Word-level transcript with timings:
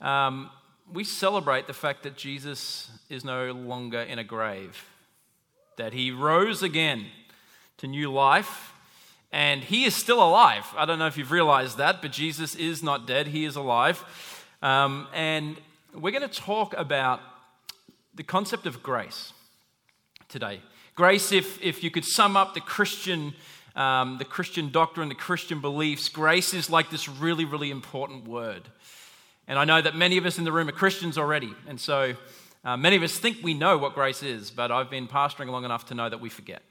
um, 0.00 0.50
we 0.92 1.02
celebrate 1.02 1.66
the 1.66 1.74
fact 1.74 2.04
that 2.04 2.16
Jesus 2.16 2.88
is 3.10 3.24
no 3.24 3.50
longer 3.50 3.98
in 3.98 4.20
a 4.20 4.24
grave, 4.24 4.88
that 5.76 5.92
he 5.92 6.12
rose 6.12 6.62
again 6.62 7.06
to 7.78 7.88
new 7.88 8.12
life 8.12 8.73
and 9.34 9.64
he 9.64 9.84
is 9.84 9.96
still 9.96 10.22
alive. 10.22 10.64
I 10.76 10.84
don't 10.84 11.00
know 11.00 11.08
if 11.08 11.18
you've 11.18 11.32
realized 11.32 11.78
that, 11.78 12.00
but 12.00 12.12
Jesus 12.12 12.54
is 12.54 12.84
not 12.84 13.04
dead, 13.04 13.26
he 13.26 13.44
is 13.44 13.56
alive. 13.56 14.04
Um, 14.62 15.08
and 15.12 15.56
we're 15.92 16.12
going 16.12 16.28
to 16.28 16.40
talk 16.40 16.72
about 16.76 17.20
the 18.14 18.22
concept 18.22 18.64
of 18.64 18.80
grace 18.80 19.32
today. 20.28 20.60
Grace, 20.94 21.32
if, 21.32 21.60
if 21.60 21.82
you 21.82 21.90
could 21.90 22.04
sum 22.04 22.36
up 22.36 22.54
the 22.54 22.60
Christian, 22.60 23.34
um, 23.74 24.18
the 24.18 24.24
Christian 24.24 24.70
doctrine, 24.70 25.08
the 25.08 25.16
Christian 25.16 25.60
beliefs, 25.60 26.08
grace 26.08 26.54
is 26.54 26.70
like 26.70 26.90
this 26.90 27.08
really, 27.08 27.44
really 27.44 27.72
important 27.72 28.28
word. 28.28 28.62
And 29.48 29.58
I 29.58 29.64
know 29.64 29.82
that 29.82 29.96
many 29.96 30.16
of 30.16 30.26
us 30.26 30.38
in 30.38 30.44
the 30.44 30.52
room 30.52 30.68
are 30.68 30.72
Christians 30.72 31.18
already. 31.18 31.52
And 31.66 31.80
so 31.80 32.14
uh, 32.64 32.76
many 32.76 32.94
of 32.94 33.02
us 33.02 33.18
think 33.18 33.38
we 33.42 33.52
know 33.52 33.78
what 33.78 33.94
grace 33.94 34.22
is, 34.22 34.52
but 34.52 34.70
I've 34.70 34.90
been 34.90 35.08
pastoring 35.08 35.48
long 35.48 35.64
enough 35.64 35.86
to 35.86 35.94
know 35.96 36.08
that 36.08 36.20
we 36.20 36.28
forget. 36.28 36.62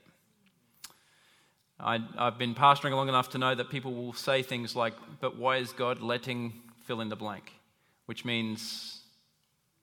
I, 1.84 2.00
have 2.18 2.38
been 2.38 2.56
pastoring 2.56 2.92
long 2.92 3.10
enough 3.10 3.30
to 3.32 3.38
know 3.38 3.54
that 3.54 3.70
people 3.70 3.94
will 3.94 4.14
say 4.14 4.42
things 4.42 4.76
like, 4.76 4.94
but 5.20 5.38
why 5.38 5.58
is 5.58 5.74
God 5.74 6.02
letting 6.02 6.54
fill 6.86 7.02
in 7.02 7.10
the 7.10 7.16
blank? 7.16 7.52
Which 8.06 8.24
means 8.24 9.02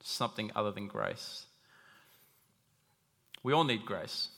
something 0.02 0.50
other 0.56 0.72
than 0.72 0.86
grace. 0.86 1.44
We 3.42 3.52
all 3.52 3.64
need 3.64 3.84
grace. 3.84 4.28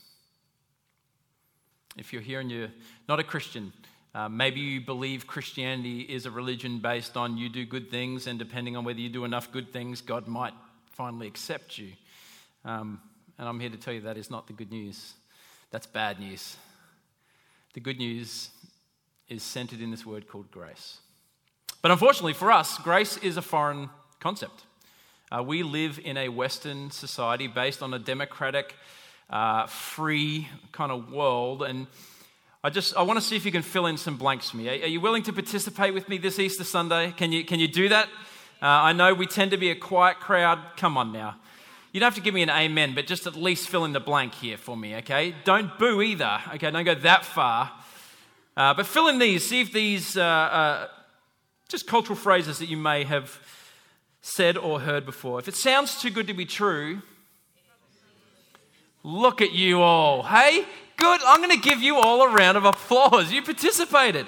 If 1.97 2.11
you're 2.11 2.21
here 2.21 2.41
and 2.41 2.51
you're 2.51 2.71
not 3.07 3.19
a 3.19 3.23
Christian, 3.23 3.71
uh, 4.13 4.27
maybe 4.27 4.59
you 4.59 4.81
believe 4.81 5.25
Christianity 5.25 6.01
is 6.01 6.25
a 6.25 6.31
religion 6.31 6.79
based 6.79 7.15
on 7.15 7.37
you 7.37 7.47
do 7.47 7.65
good 7.65 7.89
things, 7.89 8.27
and 8.27 8.37
depending 8.37 8.75
on 8.75 8.83
whether 8.83 8.99
you 8.99 9.09
do 9.09 9.23
enough 9.23 9.51
good 9.51 9.71
things, 9.71 10.01
God 10.01 10.27
might 10.27 10.53
finally 10.91 11.27
accept 11.27 11.77
you. 11.77 11.93
Um, 12.65 12.99
and 13.37 13.47
I'm 13.47 13.59
here 13.59 13.69
to 13.69 13.77
tell 13.77 13.93
you 13.93 14.01
that 14.01 14.17
is 14.17 14.29
not 14.29 14.47
the 14.47 14.53
good 14.53 14.71
news. 14.71 15.13
That's 15.71 15.87
bad 15.87 16.19
news. 16.19 16.57
The 17.73 17.79
good 17.79 17.97
news 17.97 18.49
is 19.27 19.41
centered 19.41 19.81
in 19.81 19.89
this 19.89 20.05
word 20.05 20.27
called 20.27 20.51
grace. 20.51 20.99
But 21.81 21.89
unfortunately 21.89 22.33
for 22.33 22.51
us, 22.51 22.77
grace 22.77 23.17
is 23.17 23.35
a 23.35 23.41
foreign 23.41 23.89
concept. 24.19 24.65
Uh, 25.31 25.41
we 25.41 25.63
live 25.63 25.99
in 26.03 26.15
a 26.15 26.29
Western 26.29 26.91
society 26.91 27.47
based 27.47 27.81
on 27.81 27.91
a 27.95 27.97
democratic, 27.97 28.75
uh, 29.31 29.65
free 29.65 30.47
kind 30.71 30.91
of 30.91 31.11
world. 31.11 31.63
And 31.63 31.87
I 32.63 32.69
just 32.69 32.95
I 32.95 33.01
want 33.01 33.19
to 33.19 33.25
see 33.25 33.35
if 33.35 33.43
you 33.43 33.51
can 33.51 33.63
fill 33.63 33.87
in 33.87 33.97
some 33.97 34.17
blanks 34.17 34.51
for 34.51 34.57
me. 34.57 34.69
Are, 34.69 34.83
are 34.83 34.87
you 34.87 35.01
willing 35.01 35.23
to 35.23 35.33
participate 35.33 35.95
with 35.95 36.07
me 36.07 36.19
this 36.19 36.37
Easter 36.37 36.63
Sunday? 36.63 37.11
Can 37.17 37.31
you, 37.31 37.43
can 37.43 37.59
you 37.59 37.67
do 37.67 37.89
that? 37.89 38.07
Uh, 38.61 38.67
I 38.67 38.93
know 38.93 39.15
we 39.15 39.25
tend 39.25 39.49
to 39.49 39.57
be 39.57 39.71
a 39.71 39.75
quiet 39.75 40.19
crowd. 40.19 40.59
Come 40.77 40.95
on 40.95 41.11
now. 41.11 41.37
You 41.93 41.99
don't 41.99 42.07
have 42.07 42.15
to 42.15 42.21
give 42.21 42.33
me 42.33 42.41
an 42.41 42.49
amen, 42.49 42.95
but 42.95 43.05
just 43.05 43.27
at 43.27 43.35
least 43.35 43.69
fill 43.69 43.85
in 43.85 43.93
the 43.93 43.99
blank 43.99 44.33
here 44.33 44.57
for 44.57 44.75
me, 44.75 44.95
okay? 44.95 45.35
Don't 45.43 45.77
boo 45.77 46.01
either, 46.01 46.41
okay? 46.55 46.71
Don't 46.71 46.83
go 46.83 46.95
that 46.95 47.23
far. 47.23 47.71
Uh, 48.57 48.73
but 48.73 48.87
fill 48.87 49.09
in 49.09 49.19
these. 49.19 49.47
See 49.47 49.61
if 49.61 49.71
these 49.71 50.17
uh, 50.17 50.23
uh, 50.23 50.87
just 51.69 51.85
cultural 51.85 52.17
phrases 52.17 52.57
that 52.57 52.67
you 52.67 52.77
may 52.77 53.03
have 53.03 53.39
said 54.21 54.57
or 54.57 54.79
heard 54.79 55.05
before. 55.05 55.37
If 55.37 55.47
it 55.47 55.55
sounds 55.55 56.01
too 56.01 56.09
good 56.09 56.25
to 56.27 56.33
be 56.33 56.47
true, 56.47 57.03
look 59.03 59.39
at 59.39 59.51
you 59.51 59.79
all. 59.79 60.23
Hey, 60.23 60.65
good. 60.97 61.21
I'm 61.23 61.43
going 61.43 61.55
to 61.55 61.63
give 61.63 61.83
you 61.83 61.97
all 61.97 62.23
a 62.23 62.33
round 62.33 62.57
of 62.57 62.65
applause. 62.65 63.31
You 63.31 63.43
participated. 63.43 64.25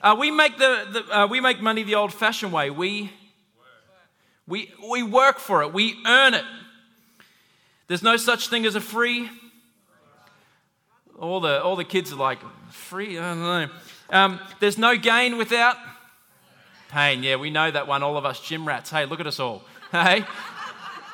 Uh, 0.00 0.14
we, 0.16 0.30
make 0.30 0.56
the, 0.56 0.86
the 0.92 1.18
uh, 1.18 1.26
we 1.26 1.40
make 1.40 1.60
money 1.60 1.82
the 1.82 1.96
old 1.96 2.14
fashioned 2.14 2.52
way. 2.52 2.70
We, 2.70 3.10
we, 4.46 4.72
we 4.88 5.02
work 5.02 5.40
for 5.40 5.62
it, 5.62 5.72
we 5.72 5.96
earn 6.06 6.34
it. 6.34 6.44
There's 7.88 8.02
no 8.02 8.18
such 8.18 8.48
thing 8.48 8.66
as 8.66 8.74
a 8.74 8.80
free. 8.82 9.30
All 11.18 11.40
the, 11.40 11.62
all 11.62 11.74
the 11.74 11.84
kids 11.84 12.12
are 12.12 12.16
like, 12.16 12.38
free? 12.70 13.18
I 13.18 13.34
don't 13.34 13.40
know. 13.40 13.68
Um, 14.10 14.40
there's 14.60 14.76
no 14.76 14.96
gain 14.96 15.38
without 15.38 15.76
pain. 16.90 17.22
Yeah, 17.22 17.36
we 17.36 17.48
know 17.50 17.70
that 17.70 17.88
one, 17.88 18.02
all 18.02 18.18
of 18.18 18.26
us 18.26 18.40
gym 18.40 18.68
rats. 18.68 18.90
Hey, 18.90 19.06
look 19.06 19.20
at 19.20 19.26
us 19.26 19.40
all. 19.40 19.62
Hey? 19.90 20.24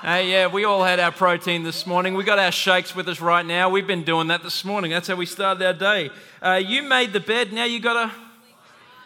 Hey, 0.02 0.30
yeah, 0.30 0.48
we 0.48 0.64
all 0.64 0.82
had 0.82 0.98
our 0.98 1.12
protein 1.12 1.62
this 1.62 1.86
morning. 1.86 2.14
We 2.14 2.24
got 2.24 2.40
our 2.40 2.52
shakes 2.52 2.94
with 2.94 3.08
us 3.08 3.20
right 3.20 3.46
now. 3.46 3.70
We've 3.70 3.86
been 3.86 4.02
doing 4.02 4.26
that 4.28 4.42
this 4.42 4.64
morning. 4.64 4.90
That's 4.90 5.06
how 5.06 5.14
we 5.14 5.26
started 5.26 5.64
our 5.64 5.72
day. 5.72 6.10
Uh, 6.42 6.60
you 6.62 6.82
made 6.82 7.12
the 7.12 7.20
bed, 7.20 7.52
now 7.52 7.64
you 7.64 7.78
got 7.78 8.08
to, 8.08 8.14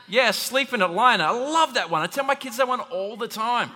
yeah, 0.08 0.30
sleep 0.30 0.72
in 0.72 0.80
it, 0.80 0.88
lie 0.88 1.16
I 1.16 1.30
love 1.30 1.74
that 1.74 1.90
one. 1.90 2.00
I 2.00 2.06
tell 2.06 2.24
my 2.24 2.34
kids 2.34 2.56
that 2.56 2.66
one 2.66 2.80
all 2.80 3.16
the 3.16 3.28
time. 3.28 3.70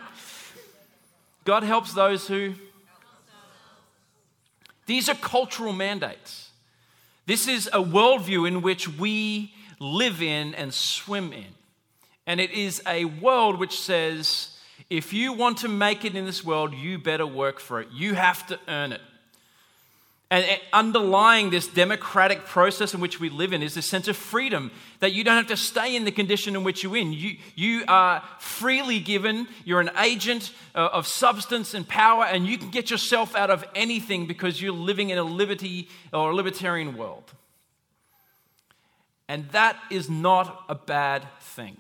God 1.44 1.62
helps 1.62 1.92
those 1.92 2.26
who 2.26 2.54
these 4.86 5.08
are 5.08 5.14
cultural 5.14 5.72
mandates. 5.72 6.50
This 7.26 7.46
is 7.46 7.68
a 7.68 7.82
worldview 7.82 8.48
in 8.48 8.62
which 8.62 8.88
we 8.88 9.54
live 9.78 10.22
in 10.22 10.54
and 10.54 10.72
swim 10.74 11.32
in. 11.32 11.54
And 12.26 12.40
it 12.40 12.50
is 12.50 12.82
a 12.86 13.04
world 13.04 13.58
which 13.58 13.80
says 13.80 14.56
if 14.90 15.12
you 15.12 15.32
want 15.32 15.58
to 15.58 15.68
make 15.68 16.04
it 16.04 16.14
in 16.14 16.26
this 16.26 16.44
world, 16.44 16.74
you 16.74 16.98
better 16.98 17.26
work 17.26 17.60
for 17.60 17.80
it. 17.80 17.88
You 17.92 18.14
have 18.14 18.46
to 18.48 18.58
earn 18.68 18.92
it. 18.92 19.00
And 20.32 20.46
underlying 20.72 21.50
this 21.50 21.66
democratic 21.66 22.46
process 22.46 22.94
in 22.94 23.00
which 23.00 23.20
we 23.20 23.28
live 23.28 23.52
in 23.52 23.62
is 23.62 23.76
a 23.76 23.82
sense 23.82 24.08
of 24.08 24.16
freedom 24.16 24.70
that 25.00 25.12
you 25.12 25.24
don't 25.24 25.36
have 25.36 25.48
to 25.48 25.58
stay 25.58 25.94
in 25.94 26.06
the 26.06 26.10
condition 26.10 26.56
in 26.56 26.64
which 26.64 26.82
you're 26.82 26.96
in. 26.96 27.12
You, 27.12 27.36
you 27.54 27.84
are 27.86 28.24
freely 28.38 28.98
given, 28.98 29.46
you're 29.66 29.82
an 29.82 29.90
agent 29.98 30.54
uh, 30.74 30.88
of 30.90 31.06
substance 31.06 31.74
and 31.74 31.86
power, 31.86 32.24
and 32.24 32.46
you 32.46 32.56
can 32.56 32.70
get 32.70 32.90
yourself 32.90 33.36
out 33.36 33.50
of 33.50 33.62
anything 33.74 34.26
because 34.26 34.62
you're 34.62 34.72
living 34.72 35.10
in 35.10 35.18
a 35.18 35.22
liberty 35.22 35.90
or 36.14 36.30
a 36.30 36.34
libertarian 36.34 36.96
world. 36.96 37.30
And 39.28 39.50
that 39.50 39.76
is 39.90 40.08
not 40.08 40.64
a 40.70 40.74
bad 40.74 41.26
thing. 41.40 41.76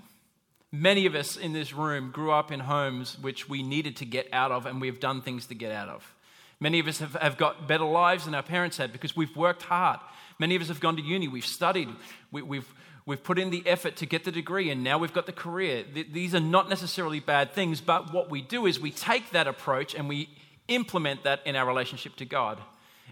Many 0.70 1.06
of 1.06 1.14
us 1.14 1.38
in 1.38 1.54
this 1.54 1.72
room 1.72 2.10
grew 2.10 2.32
up 2.32 2.52
in 2.52 2.60
homes 2.60 3.18
which 3.18 3.48
we 3.48 3.62
needed 3.62 3.96
to 3.96 4.04
get 4.04 4.28
out 4.30 4.52
of, 4.52 4.66
and 4.66 4.78
we 4.78 4.88
have 4.88 5.00
done 5.00 5.22
things 5.22 5.46
to 5.46 5.54
get 5.54 5.72
out 5.72 5.88
of. 5.88 6.14
Many 6.62 6.78
of 6.78 6.86
us 6.86 7.00
have, 7.00 7.14
have 7.14 7.36
got 7.38 7.66
better 7.66 7.84
lives 7.84 8.24
than 8.24 8.36
our 8.36 8.42
parents 8.42 8.76
had 8.76 8.92
because 8.92 9.16
we've 9.16 9.36
worked 9.36 9.62
hard. 9.62 9.98
Many 10.38 10.54
of 10.54 10.62
us 10.62 10.68
have 10.68 10.78
gone 10.78 10.94
to 10.94 11.02
uni, 11.02 11.26
we've 11.26 11.44
studied, 11.44 11.88
we, 12.30 12.40
have 12.40 12.48
we've, 12.48 12.74
we've 13.04 13.24
put 13.24 13.36
in 13.36 13.50
the 13.50 13.66
effort 13.66 13.96
to 13.96 14.06
get 14.06 14.22
the 14.22 14.30
degree, 14.30 14.70
and 14.70 14.84
now 14.84 14.96
we've 14.96 15.12
got 15.12 15.26
the 15.26 15.32
career. 15.32 15.82
Th- 15.92 16.06
these 16.12 16.36
are 16.36 16.40
not 16.40 16.68
necessarily 16.68 17.18
bad 17.18 17.50
things, 17.50 17.80
but 17.80 18.12
what 18.12 18.30
we 18.30 18.42
do 18.42 18.66
is 18.66 18.78
we 18.78 18.92
take 18.92 19.30
that 19.30 19.48
approach 19.48 19.96
and 19.96 20.08
we 20.08 20.28
implement 20.68 21.24
that 21.24 21.40
in 21.44 21.56
our 21.56 21.66
relationship 21.66 22.14
to 22.16 22.24
God, 22.24 22.60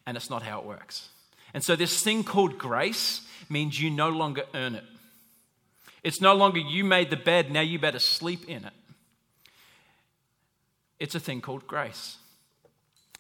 and 0.07 0.17
it's 0.17 0.31
not 0.31 0.45
how 0.45 0.61
it 0.61 0.65
works. 0.65 1.09
And 1.53 1.65
so, 1.65 1.75
this 1.75 2.05
thing 2.05 2.23
called 2.23 2.57
grace 2.57 3.23
means 3.49 3.81
you 3.81 3.91
no 3.91 4.11
longer 4.11 4.45
earn 4.55 4.77
it. 4.77 4.85
It's 6.05 6.21
no 6.21 6.35
longer 6.35 6.61
you 6.61 6.85
made 6.85 7.11
the 7.11 7.17
bed, 7.17 7.51
now 7.51 7.63
you 7.63 7.81
better 7.81 7.99
sleep 7.99 8.49
in 8.49 8.65
it. 8.65 8.73
It's 11.01 11.17
a 11.17 11.21
thing 11.21 11.41
called 11.41 11.67
grace. 11.67 12.17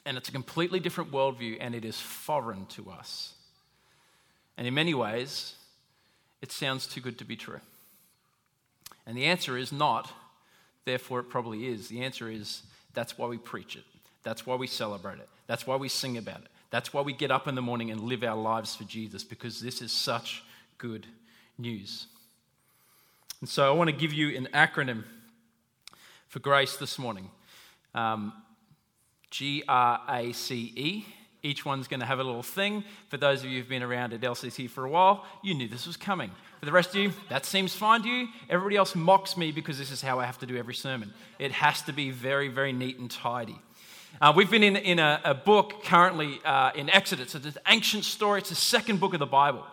And 0.06 0.16
it's 0.16 0.28
a 0.28 0.32
completely 0.32 0.80
different 0.80 1.12
worldview, 1.12 1.58
and 1.60 1.74
it 1.74 1.84
is 1.84 2.00
foreign 2.00 2.66
to 2.66 2.90
us. 2.90 3.34
And 4.56 4.66
in 4.66 4.74
many 4.74 4.94
ways, 4.94 5.54
it 6.42 6.52
sounds 6.52 6.86
too 6.86 7.00
good 7.00 7.18
to 7.18 7.24
be 7.24 7.36
true. 7.36 7.60
And 9.06 9.16
the 9.16 9.26
answer 9.26 9.56
is 9.56 9.72
not, 9.72 10.10
therefore, 10.84 11.20
it 11.20 11.24
probably 11.24 11.66
is. 11.66 11.88
The 11.88 12.02
answer 12.02 12.30
is, 12.30 12.62
that's 12.94 13.18
why 13.18 13.26
we 13.26 13.38
preach 13.38 13.76
it. 13.76 13.84
That's 14.22 14.46
why 14.46 14.56
we 14.56 14.66
celebrate 14.66 15.18
it. 15.18 15.28
That's 15.46 15.66
why 15.66 15.76
we 15.76 15.88
sing 15.88 16.16
about 16.16 16.40
it. 16.42 16.48
That's 16.70 16.92
why 16.92 17.00
we 17.02 17.12
get 17.12 17.30
up 17.30 17.48
in 17.48 17.54
the 17.54 17.62
morning 17.62 17.90
and 17.90 18.02
live 18.02 18.22
our 18.22 18.36
lives 18.36 18.76
for 18.76 18.84
Jesus, 18.84 19.24
because 19.24 19.60
this 19.60 19.82
is 19.82 19.92
such 19.92 20.44
good 20.78 21.06
news. 21.58 22.06
And 23.40 23.48
so 23.48 23.66
I 23.66 23.74
want 23.74 23.90
to 23.90 23.96
give 23.96 24.12
you 24.12 24.36
an 24.36 24.48
acronym 24.54 25.04
for 26.28 26.38
grace 26.38 26.76
this 26.76 26.98
morning. 26.98 27.30
Um, 27.94 28.32
G 29.30 29.62
R 29.66 30.00
A 30.08 30.32
C 30.32 30.72
E. 30.76 31.04
Each 31.42 31.64
one's 31.64 31.88
going 31.88 32.00
to 32.00 32.06
have 32.06 32.18
a 32.18 32.24
little 32.24 32.42
thing. 32.42 32.84
For 33.08 33.16
those 33.16 33.42
of 33.42 33.50
you 33.50 33.58
who've 33.58 33.68
been 33.68 33.82
around 33.82 34.12
at 34.12 34.20
LCC 34.20 34.68
for 34.68 34.84
a 34.84 34.90
while, 34.90 35.24
you 35.42 35.54
knew 35.54 35.68
this 35.68 35.86
was 35.86 35.96
coming. 35.96 36.30
For 36.58 36.66
the 36.66 36.72
rest 36.72 36.90
of 36.90 36.96
you, 36.96 37.12
that 37.30 37.46
seems 37.46 37.74
fine 37.74 38.02
to 38.02 38.08
you. 38.08 38.28
Everybody 38.50 38.76
else 38.76 38.94
mocks 38.94 39.38
me 39.38 39.50
because 39.50 39.78
this 39.78 39.90
is 39.90 40.02
how 40.02 40.20
I 40.20 40.26
have 40.26 40.38
to 40.40 40.46
do 40.46 40.58
every 40.58 40.74
sermon. 40.74 41.14
It 41.38 41.52
has 41.52 41.80
to 41.82 41.94
be 41.94 42.10
very, 42.10 42.48
very 42.48 42.74
neat 42.74 42.98
and 42.98 43.10
tidy. 43.10 43.58
Uh, 44.20 44.34
we've 44.36 44.50
been 44.50 44.62
in, 44.62 44.76
in 44.76 44.98
a, 44.98 45.20
a 45.24 45.34
book 45.34 45.82
currently 45.84 46.40
uh, 46.44 46.72
in 46.74 46.90
Exodus. 46.90 47.34
It's 47.34 47.46
an 47.46 47.54
ancient 47.68 48.04
story, 48.04 48.40
it's 48.40 48.50
the 48.50 48.54
second 48.56 49.00
book 49.00 49.14
of 49.14 49.20
the 49.20 49.26
Bible. 49.26 49.64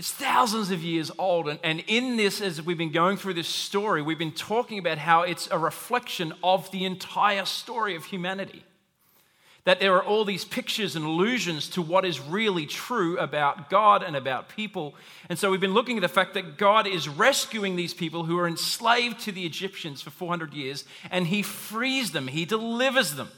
It's 0.00 0.10
thousands 0.10 0.70
of 0.70 0.82
years 0.82 1.10
old. 1.18 1.46
And, 1.46 1.58
and 1.62 1.84
in 1.86 2.16
this, 2.16 2.40
as 2.40 2.62
we've 2.62 2.78
been 2.78 2.90
going 2.90 3.18
through 3.18 3.34
this 3.34 3.46
story, 3.46 4.00
we've 4.00 4.16
been 4.16 4.32
talking 4.32 4.78
about 4.78 4.96
how 4.96 5.24
it's 5.24 5.46
a 5.50 5.58
reflection 5.58 6.32
of 6.42 6.70
the 6.70 6.86
entire 6.86 7.44
story 7.44 7.94
of 7.96 8.06
humanity. 8.06 8.64
That 9.64 9.78
there 9.78 9.94
are 9.96 10.02
all 10.02 10.24
these 10.24 10.42
pictures 10.42 10.96
and 10.96 11.04
allusions 11.04 11.68
to 11.72 11.82
what 11.82 12.06
is 12.06 12.18
really 12.18 12.64
true 12.64 13.18
about 13.18 13.68
God 13.68 14.02
and 14.02 14.16
about 14.16 14.48
people. 14.48 14.94
And 15.28 15.38
so 15.38 15.50
we've 15.50 15.60
been 15.60 15.74
looking 15.74 15.98
at 15.98 16.00
the 16.00 16.08
fact 16.08 16.32
that 16.32 16.56
God 16.56 16.86
is 16.86 17.06
rescuing 17.06 17.76
these 17.76 17.92
people 17.92 18.24
who 18.24 18.38
are 18.38 18.48
enslaved 18.48 19.20
to 19.24 19.32
the 19.32 19.44
Egyptians 19.44 20.00
for 20.00 20.08
400 20.08 20.54
years, 20.54 20.86
and 21.10 21.26
He 21.26 21.42
frees 21.42 22.12
them, 22.12 22.28
He 22.28 22.46
delivers 22.46 23.16
them. 23.16 23.28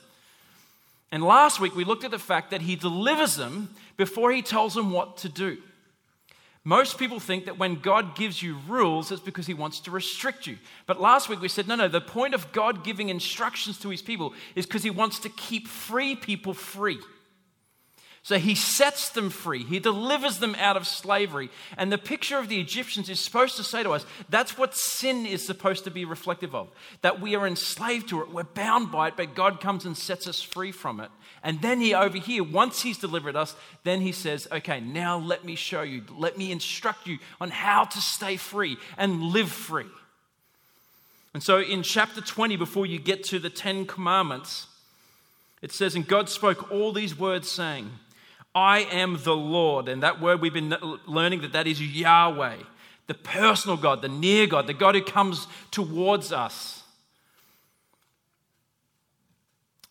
And 1.11 1.25
last 1.25 1.59
week 1.59 1.75
we 1.75 1.83
looked 1.83 2.05
at 2.05 2.13
the 2.13 2.21
fact 2.21 2.53
that 2.53 2.63
He 2.63 2.77
delivers 2.77 3.35
them 3.35 3.71
before 3.97 4.31
He 4.31 4.43
tells 4.43 4.75
them 4.75 4.93
what 4.93 5.17
to 5.17 5.29
do. 5.29 5.59
Most 6.65 6.97
people 6.97 7.19
think 7.19 7.47
that 7.47 7.59
when 7.59 7.81
God 7.81 8.15
gives 8.15 8.41
you 8.41 8.57
rules, 8.69 9.11
it's 9.11 9.21
because 9.21 9.49
he 9.49 9.55
wants 9.55 9.81
to 9.81 9.91
restrict 9.91 10.47
you. 10.47 10.59
But 10.87 11.01
last 11.01 11.29
week 11.29 11.41
we 11.41 11.49
said, 11.49 11.67
no, 11.67 11.75
no, 11.75 11.89
the 11.89 12.01
point 12.01 12.35
of 12.35 12.53
God 12.53 12.85
giving 12.85 13.09
instructions 13.09 13.79
to 13.81 13.89
his 13.89 14.01
people 14.01 14.33
is 14.55 14.65
because 14.65 14.85
he 14.85 14.91
wants 14.91 15.19
to 15.21 15.29
keep 15.29 15.67
free 15.67 16.15
people 16.15 16.55
free. 16.55 17.01
So 18.25 18.39
he 18.39 18.55
sets 18.55 19.09
them 19.09 19.31
free. 19.31 19.65
He 19.65 19.81
delivers 19.81 20.39
them 20.39 20.55
out 20.57 20.77
of 20.77 20.87
slavery. 20.87 21.51
And 21.77 21.91
the 21.91 21.99
picture 21.99 22.39
of 22.39 22.49
the 22.49 22.61
Egyptians 22.61 23.09
is 23.09 23.19
supposed 23.19 23.57
to 23.57 23.65
say 23.65 23.83
to 23.83 23.91
us 23.91 24.07
that's 24.29 24.57
what 24.57 24.77
sin 24.77 25.27
is 25.27 25.45
supposed 25.45 25.85
to 25.85 25.91
be 25.91 26.05
reflective 26.05 26.55
of. 26.55 26.69
That 27.01 27.21
we 27.21 27.35
are 27.35 27.47
enslaved 27.47 28.11
to 28.11 28.23
it, 28.23 28.31
we're 28.31 28.45
bound 28.45 28.93
by 28.93 29.09
it, 29.09 29.17
but 29.17 29.35
God 29.35 29.61
comes 29.61 29.85
and 29.85 29.97
sets 29.97 30.29
us 30.29 30.41
free 30.41 30.71
from 30.71 31.01
it. 31.01 31.11
And 31.43 31.61
then 31.61 31.81
he 31.81 31.95
over 31.95 32.19
here, 32.19 32.45
once 32.45 32.83
he's 32.83 32.99
delivered 32.99 33.35
us, 33.35 33.57
then 33.83 34.01
he 34.01 34.13
says, 34.13 34.47
okay, 34.53 34.79
now 34.79 35.19
let 35.19 35.45
me 35.45 35.57
show 35.57 35.83
you, 35.83 36.05
let 36.17 36.39
me 36.39 36.53
instruct 36.53 37.09
you 37.09 37.19
on 37.41 37.51
how 37.51 37.83
to 37.83 38.01
stay 38.01 38.37
free 38.37 38.77
and 38.97 39.21
live 39.21 39.51
free. 39.51 39.87
And 41.35 41.43
so 41.43 41.59
in 41.59 41.83
chapter 41.83 42.21
20, 42.21 42.57
before 42.57 42.87
you 42.87 43.01
get 43.01 43.25
to 43.25 43.41
the 43.41 43.51
Ten 43.51 43.85
Commandments, 43.85 44.69
it 45.61 45.73
says, 45.73 45.97
And 45.97 46.07
God 46.07 46.29
spoke 46.29 46.71
all 46.71 46.93
these 46.93 47.19
words, 47.19 47.51
saying, 47.51 47.91
I 48.55 48.81
am 48.81 49.19
the 49.23 49.37
Lord. 49.37 49.89
And 49.89 50.03
that 50.03 50.21
word 50.21 50.41
we've 50.41 50.53
been 50.53 50.75
learning 51.07 51.43
that 51.43 51.53
that 51.53 51.67
is 51.67 51.81
Yahweh, 51.81 52.57
the 53.07 53.15
personal 53.15 53.77
God, 53.77 54.03
the 54.03 54.09
near 54.09 54.47
God, 54.47 54.67
the 54.67 54.75
God 54.75 54.95
who 54.95 55.03
comes 55.03 55.47
towards 55.71 56.33
us. 56.33 56.83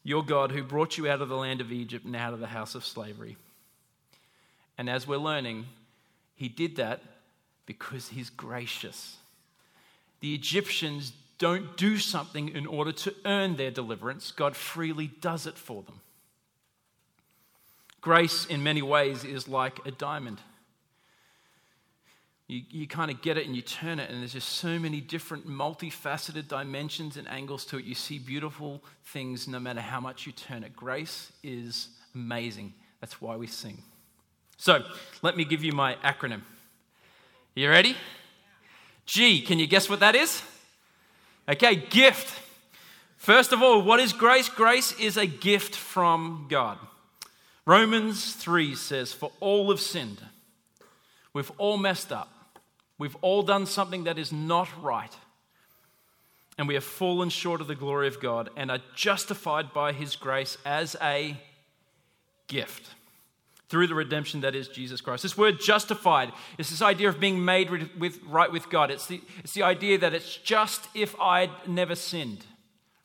Your 0.04 0.24
God 0.24 0.52
who 0.52 0.64
brought 0.64 0.98
you 0.98 1.10
out 1.10 1.22
of 1.22 1.30
the 1.30 1.38
land 1.38 1.62
of 1.62 1.72
Egypt 1.72 2.06
and 2.06 2.16
out 2.16 2.34
of 2.34 2.40
the 2.40 2.48
house 2.48 2.74
of 2.74 2.86
slavery. 2.86 3.38
And 4.78 4.90
as 4.90 5.08
we're 5.08 5.18
learning, 5.18 5.66
he 6.36 6.50
did 6.50 6.78
that 6.78 7.02
because 7.68 8.10
he's 8.10 8.32
gracious. 8.32 9.18
The 10.22 10.34
Egyptians 10.34 11.14
don't 11.38 11.76
do 11.78 11.98
something 11.98 12.50
in 12.50 12.68
order 12.68 12.92
to 12.92 13.16
earn 13.26 13.56
their 13.56 13.72
deliverance, 13.72 14.32
God 14.32 14.56
freely 14.56 15.08
does 15.08 15.48
it 15.48 15.58
for 15.58 15.82
them. 15.82 16.00
Grace, 18.02 18.46
in 18.48 18.64
many 18.64 18.82
ways, 18.82 19.24
is 19.24 19.48
like 19.48 19.86
a 19.86 19.92
diamond. 19.92 20.42
You, 22.48 22.64
you 22.70 22.88
kind 22.88 23.12
of 23.12 23.22
get 23.22 23.38
it 23.38 23.46
and 23.46 23.56
you 23.56 23.62
turn 23.62 24.00
it, 24.00 24.10
and 24.10 24.20
there's 24.20 24.34
just 24.34 24.50
so 24.50 24.80
many 24.80 25.00
different 25.00 25.48
multifaceted 25.48 26.48
dimensions 26.48 27.16
and 27.16 27.28
angles 27.30 27.64
to 27.66 27.78
it. 27.78 27.86
You 27.86 27.96
see 27.96 28.20
beautiful 28.20 28.84
things 29.06 29.48
no 29.48 29.60
matter 29.60 29.82
how 29.82 30.00
much 30.00 30.26
you 30.26 30.32
turn 30.32 30.64
it. 30.64 30.76
Grace 30.76 31.32
is 31.44 31.90
amazing. 32.16 32.74
That's 33.00 33.22
why 33.22 33.36
we 33.36 33.48
sing. 33.48 33.78
So, 34.58 34.84
let 35.22 35.38
me 35.38 35.46
give 35.46 35.64
you 35.64 35.72
my 35.72 35.96
acronym. 36.04 36.42
You 37.56 37.70
ready? 37.70 37.96
G, 39.06 39.42
can 39.42 39.60
you 39.60 39.68
guess 39.68 39.90
what 39.90 40.00
that 40.00 40.16
is? 40.16 40.42
Okay, 41.48 41.76
gift. 41.76 42.40
First 43.18 43.52
of 43.54 43.62
all, 43.62 43.82
what 43.82 44.00
is 44.00 44.14
grace? 44.14 44.50
Grace 44.50 44.98
is 45.00 45.18
a 45.18 45.26
gift 45.26 45.76
from 45.76 46.48
God. 46.50 46.78
Romans 47.66 48.34
3 48.34 48.76
says, 48.76 49.14
For 49.14 49.32
all 49.40 49.70
have 49.70 49.80
sinned. 49.80 50.22
We've 51.34 51.52
all 51.58 51.78
messed 51.78 52.12
up. 52.12 52.30
We've 52.98 53.16
all 53.22 53.44
done 53.44 53.66
something 53.66 54.04
that 54.06 54.18
is 54.20 54.32
not 54.32 54.68
right. 54.82 55.16
And 56.58 56.68
we 56.68 56.74
have 56.74 56.84
fallen 56.84 57.30
short 57.30 57.62
of 57.62 57.68
the 57.68 57.76
glory 57.76 58.08
of 58.08 58.20
God 58.20 58.50
and 58.56 58.70
are 58.70 58.82
justified 58.96 59.74
by 59.74 59.94
his 59.94 60.16
grace 60.16 60.58
as 60.66 60.96
a 61.02 61.38
gift 62.48 62.90
through 63.70 63.88
the 63.88 63.96
redemption 63.96 64.42
that 64.42 64.54
is 64.54 64.68
Jesus 64.68 65.00
Christ. 65.00 65.24
This 65.24 65.38
word 65.38 65.62
justified 65.62 66.34
is 66.58 66.70
this 66.70 66.82
idea 66.82 67.08
of 67.08 67.22
being 67.22 67.46
made 67.46 67.72
with, 67.98 68.22
right 68.24 68.52
with 68.52 68.70
God. 68.70 68.92
It's 68.92 69.08
the, 69.08 69.22
it's 69.40 69.54
the 69.54 69.64
idea 69.64 69.98
that 70.00 70.14
it's 70.14 70.36
just 70.38 70.90
if 70.94 71.20
I'd 71.20 71.52
never 71.68 71.96
sinned 71.96 72.46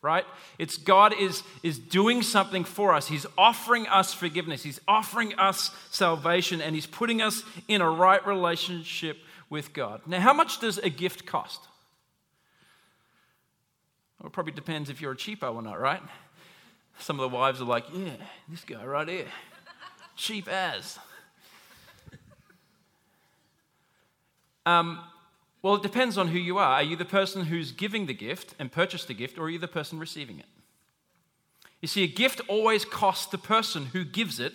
right? 0.03 0.25
It's 0.59 0.77
God 0.77 1.15
is, 1.19 1.43
is 1.63 1.79
doing 1.79 2.23
something 2.23 2.65
for 2.65 2.95
us. 2.95 3.09
He's 3.09 3.27
offering 3.37 3.87
us 3.89 4.15
forgiveness, 4.15 4.63
He's 4.63 4.81
offering 4.87 5.35
us 5.39 5.71
salvation, 5.91 6.61
and 6.61 6.75
He's 6.75 6.87
putting 6.87 7.23
us 7.23 7.43
in 7.69 7.81
a 7.81 7.91
right 7.91 8.25
relationship 8.27 9.19
with 9.51 9.73
God. 9.73 10.01
Now, 10.07 10.21
how 10.21 10.33
much 10.33 10.61
does 10.61 10.79
a 10.79 10.91
gift 10.91 11.27
cost? 11.27 11.61
Well, 14.19 14.29
it 14.29 14.33
probably 14.33 14.53
depends 14.53 14.91
if 14.91 15.01
you're 15.01 15.13
a 15.13 15.17
cheapo 15.17 15.55
or 15.55 15.63
not, 15.63 15.81
right? 15.81 16.03
Some 16.99 17.21
of 17.21 17.31
the 17.31 17.37
wives 17.37 17.61
are 17.61 17.65
like, 17.67 17.85
yeah, 17.93 18.17
this 18.49 18.65
guy 18.65 18.85
right 18.85 19.09
here, 19.09 19.27
cheap 20.17 20.49
as. 20.49 20.99
Um, 24.65 24.99
well, 25.67 25.75
it 25.75 25.83
depends 25.83 26.17
on 26.17 26.29
who 26.29 26.39
you 26.39 26.59
are. 26.59 26.75
Are 26.75 26.83
you 26.85 26.95
the 26.95 27.05
person 27.05 27.47
who's 27.47 27.73
giving 27.73 28.07
the 28.07 28.15
gift 28.15 28.55
and 28.57 28.71
purchased 28.71 29.09
the 29.09 29.15
gift, 29.15 29.37
or 29.37 29.47
are 29.47 29.51
you 29.51 29.59
the 29.59 29.67
person 29.67 29.99
receiving 29.99 30.39
it? 30.39 30.47
You 31.83 31.89
see, 31.89 32.05
a 32.05 32.07
gift 32.07 32.41
always 32.47 32.85
costs 32.85 33.27
the 33.27 33.37
person 33.37 33.87
who 33.87 34.05
gives 34.05 34.39
it, 34.39 34.53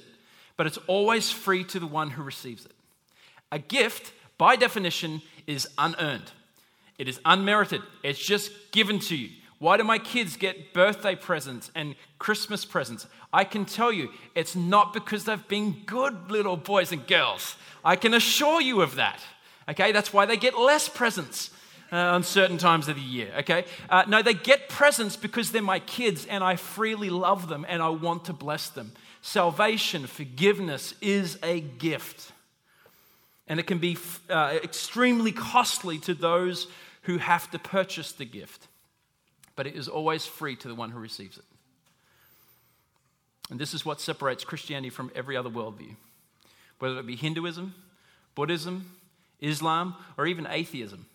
but 0.55 0.67
it's 0.67 0.77
always 0.87 1.29
free 1.29 1.65
to 1.65 1.81
the 1.81 1.85
one 1.85 2.11
who 2.11 2.23
receives 2.23 2.63
it. 2.63 2.71
A 3.51 3.59
gift, 3.59 4.13
by 4.37 4.55
definition, 4.55 5.21
is 5.47 5.67
unearned, 5.77 6.31
it 6.97 7.09
is 7.09 7.19
unmerited, 7.25 7.81
it's 8.03 8.25
just 8.25 8.71
given 8.71 8.97
to 8.99 9.17
you. 9.17 9.31
Why 9.59 9.75
do 9.75 9.83
my 9.83 9.99
kids 9.99 10.37
get 10.37 10.73
birthday 10.73 11.15
presents 11.15 11.71
and 11.75 11.95
Christmas 12.19 12.63
presents? 12.63 13.05
I 13.33 13.43
can 13.43 13.65
tell 13.65 13.91
you, 13.91 14.11
it's 14.33 14.55
not 14.55 14.93
because 14.93 15.25
they've 15.25 15.47
been 15.49 15.81
good 15.85 16.31
little 16.31 16.55
boys 16.55 16.93
and 16.93 17.05
girls. 17.05 17.57
I 17.83 17.97
can 17.97 18.13
assure 18.13 18.61
you 18.61 18.81
of 18.81 18.95
that. 18.95 19.19
Okay, 19.71 19.91
that's 19.91 20.13
why 20.13 20.25
they 20.25 20.37
get 20.37 20.57
less 20.57 20.87
presents. 20.87 21.49
Uh, 21.93 21.97
on 21.97 22.23
certain 22.23 22.57
times 22.57 22.87
of 22.87 22.95
the 22.95 23.01
year, 23.01 23.27
okay? 23.39 23.65
Uh, 23.89 24.05
no, 24.07 24.21
they 24.21 24.33
get 24.33 24.69
presents 24.69 25.17
because 25.17 25.51
they're 25.51 25.61
my 25.61 25.79
kids 25.79 26.25
and 26.25 26.41
I 26.41 26.55
freely 26.55 27.09
love 27.09 27.49
them 27.49 27.65
and 27.67 27.81
I 27.81 27.89
want 27.89 28.23
to 28.25 28.33
bless 28.33 28.69
them. 28.69 28.93
Salvation, 29.21 30.07
forgiveness 30.07 30.93
is 31.01 31.37
a 31.43 31.59
gift. 31.59 32.31
And 33.45 33.59
it 33.59 33.67
can 33.67 33.77
be 33.79 33.97
uh, 34.29 34.57
extremely 34.63 35.33
costly 35.33 35.97
to 35.99 36.13
those 36.13 36.67
who 37.01 37.17
have 37.17 37.51
to 37.51 37.59
purchase 37.59 38.13
the 38.13 38.23
gift, 38.23 38.69
but 39.57 39.67
it 39.67 39.75
is 39.75 39.89
always 39.89 40.25
free 40.25 40.55
to 40.55 40.69
the 40.69 40.75
one 40.75 40.91
who 40.91 40.99
receives 40.99 41.37
it. 41.37 41.45
And 43.49 43.59
this 43.59 43.73
is 43.73 43.85
what 43.85 43.99
separates 43.99 44.45
Christianity 44.45 44.89
from 44.89 45.11
every 45.13 45.35
other 45.35 45.49
worldview, 45.49 45.97
whether 46.79 46.99
it 46.99 47.05
be 47.05 47.17
Hinduism, 47.17 47.75
Buddhism, 48.33 48.91
Islam, 49.41 49.95
or 50.17 50.27
even 50.27 50.47
atheism. 50.47 51.05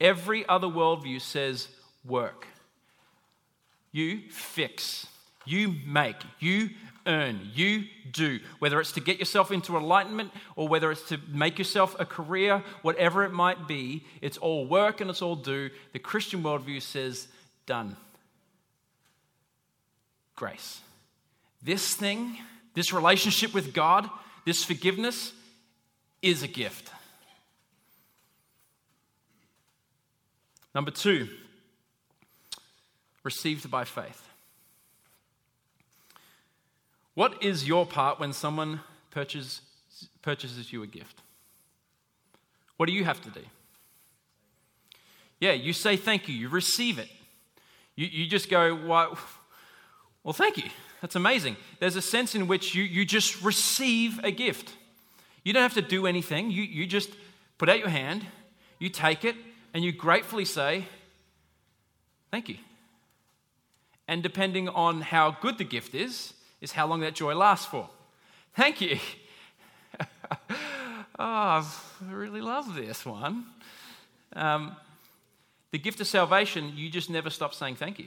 Every 0.00 0.46
other 0.48 0.66
worldview 0.66 1.20
says 1.20 1.68
work. 2.04 2.46
You 3.92 4.22
fix, 4.28 5.06
you 5.44 5.76
make, 5.86 6.16
you 6.40 6.70
earn, 7.06 7.50
you 7.54 7.84
do. 8.10 8.40
Whether 8.58 8.80
it's 8.80 8.92
to 8.92 9.00
get 9.00 9.18
yourself 9.18 9.50
into 9.52 9.76
enlightenment 9.76 10.32
or 10.56 10.66
whether 10.68 10.90
it's 10.90 11.08
to 11.08 11.18
make 11.28 11.58
yourself 11.58 11.94
a 11.98 12.04
career, 12.04 12.62
whatever 12.82 13.24
it 13.24 13.32
might 13.32 13.68
be, 13.68 14.04
it's 14.20 14.38
all 14.38 14.66
work 14.66 15.00
and 15.00 15.10
it's 15.10 15.22
all 15.22 15.36
do. 15.36 15.70
The 15.92 15.98
Christian 15.98 16.42
worldview 16.42 16.82
says 16.82 17.28
done. 17.66 17.96
Grace. 20.36 20.80
This 21.62 21.94
thing, 21.94 22.38
this 22.74 22.92
relationship 22.92 23.54
with 23.54 23.72
God, 23.72 24.08
this 24.44 24.64
forgiveness 24.64 25.32
is 26.20 26.42
a 26.42 26.48
gift. 26.48 26.90
Number 30.74 30.90
two, 30.90 31.28
received 33.22 33.70
by 33.70 33.84
faith. 33.84 34.28
What 37.14 37.42
is 37.42 37.66
your 37.68 37.86
part 37.86 38.18
when 38.18 38.32
someone 38.32 38.80
purchases, 39.10 39.60
purchases 40.20 40.72
you 40.72 40.82
a 40.82 40.86
gift? 40.86 41.20
What 42.76 42.86
do 42.86 42.92
you 42.92 43.04
have 43.04 43.20
to 43.22 43.30
do? 43.30 43.40
Yeah, 45.40 45.52
you 45.52 45.72
say 45.72 45.96
thank 45.96 46.28
you, 46.28 46.34
you 46.34 46.48
receive 46.48 46.98
it. 46.98 47.08
You, 47.94 48.06
you 48.06 48.26
just 48.26 48.50
go, 48.50 48.74
well, 48.74 49.16
well, 50.24 50.32
thank 50.32 50.56
you. 50.56 50.70
That's 51.00 51.14
amazing. 51.14 51.56
There's 51.78 51.96
a 51.96 52.02
sense 52.02 52.34
in 52.34 52.48
which 52.48 52.74
you, 52.74 52.82
you 52.82 53.04
just 53.04 53.42
receive 53.42 54.18
a 54.24 54.32
gift. 54.32 54.72
You 55.44 55.52
don't 55.52 55.62
have 55.62 55.74
to 55.74 55.82
do 55.82 56.06
anything. 56.06 56.50
You, 56.50 56.62
you 56.62 56.86
just 56.86 57.10
put 57.58 57.68
out 57.68 57.78
your 57.78 57.90
hand, 57.90 58.26
you 58.80 58.88
take 58.88 59.24
it, 59.24 59.36
and 59.74 59.84
you 59.84 59.92
gratefully 59.92 60.44
say, 60.44 60.86
Thank 62.30 62.48
you. 62.48 62.56
And 64.08 64.22
depending 64.22 64.68
on 64.68 65.02
how 65.02 65.36
good 65.40 65.58
the 65.58 65.64
gift 65.64 65.94
is, 65.94 66.32
is 66.60 66.72
how 66.72 66.86
long 66.86 67.00
that 67.00 67.14
joy 67.14 67.34
lasts 67.34 67.66
for. 67.66 67.88
Thank 68.54 68.80
you. 68.80 68.98
oh, 70.00 71.18
I 71.18 71.64
really 72.10 72.40
love 72.40 72.74
this 72.74 73.06
one. 73.06 73.46
Um, 74.34 74.74
the 75.70 75.78
gift 75.78 76.00
of 76.00 76.08
salvation, 76.08 76.72
you 76.74 76.90
just 76.90 77.08
never 77.08 77.30
stop 77.30 77.54
saying 77.54 77.76
thank 77.76 77.98
you. 77.98 78.06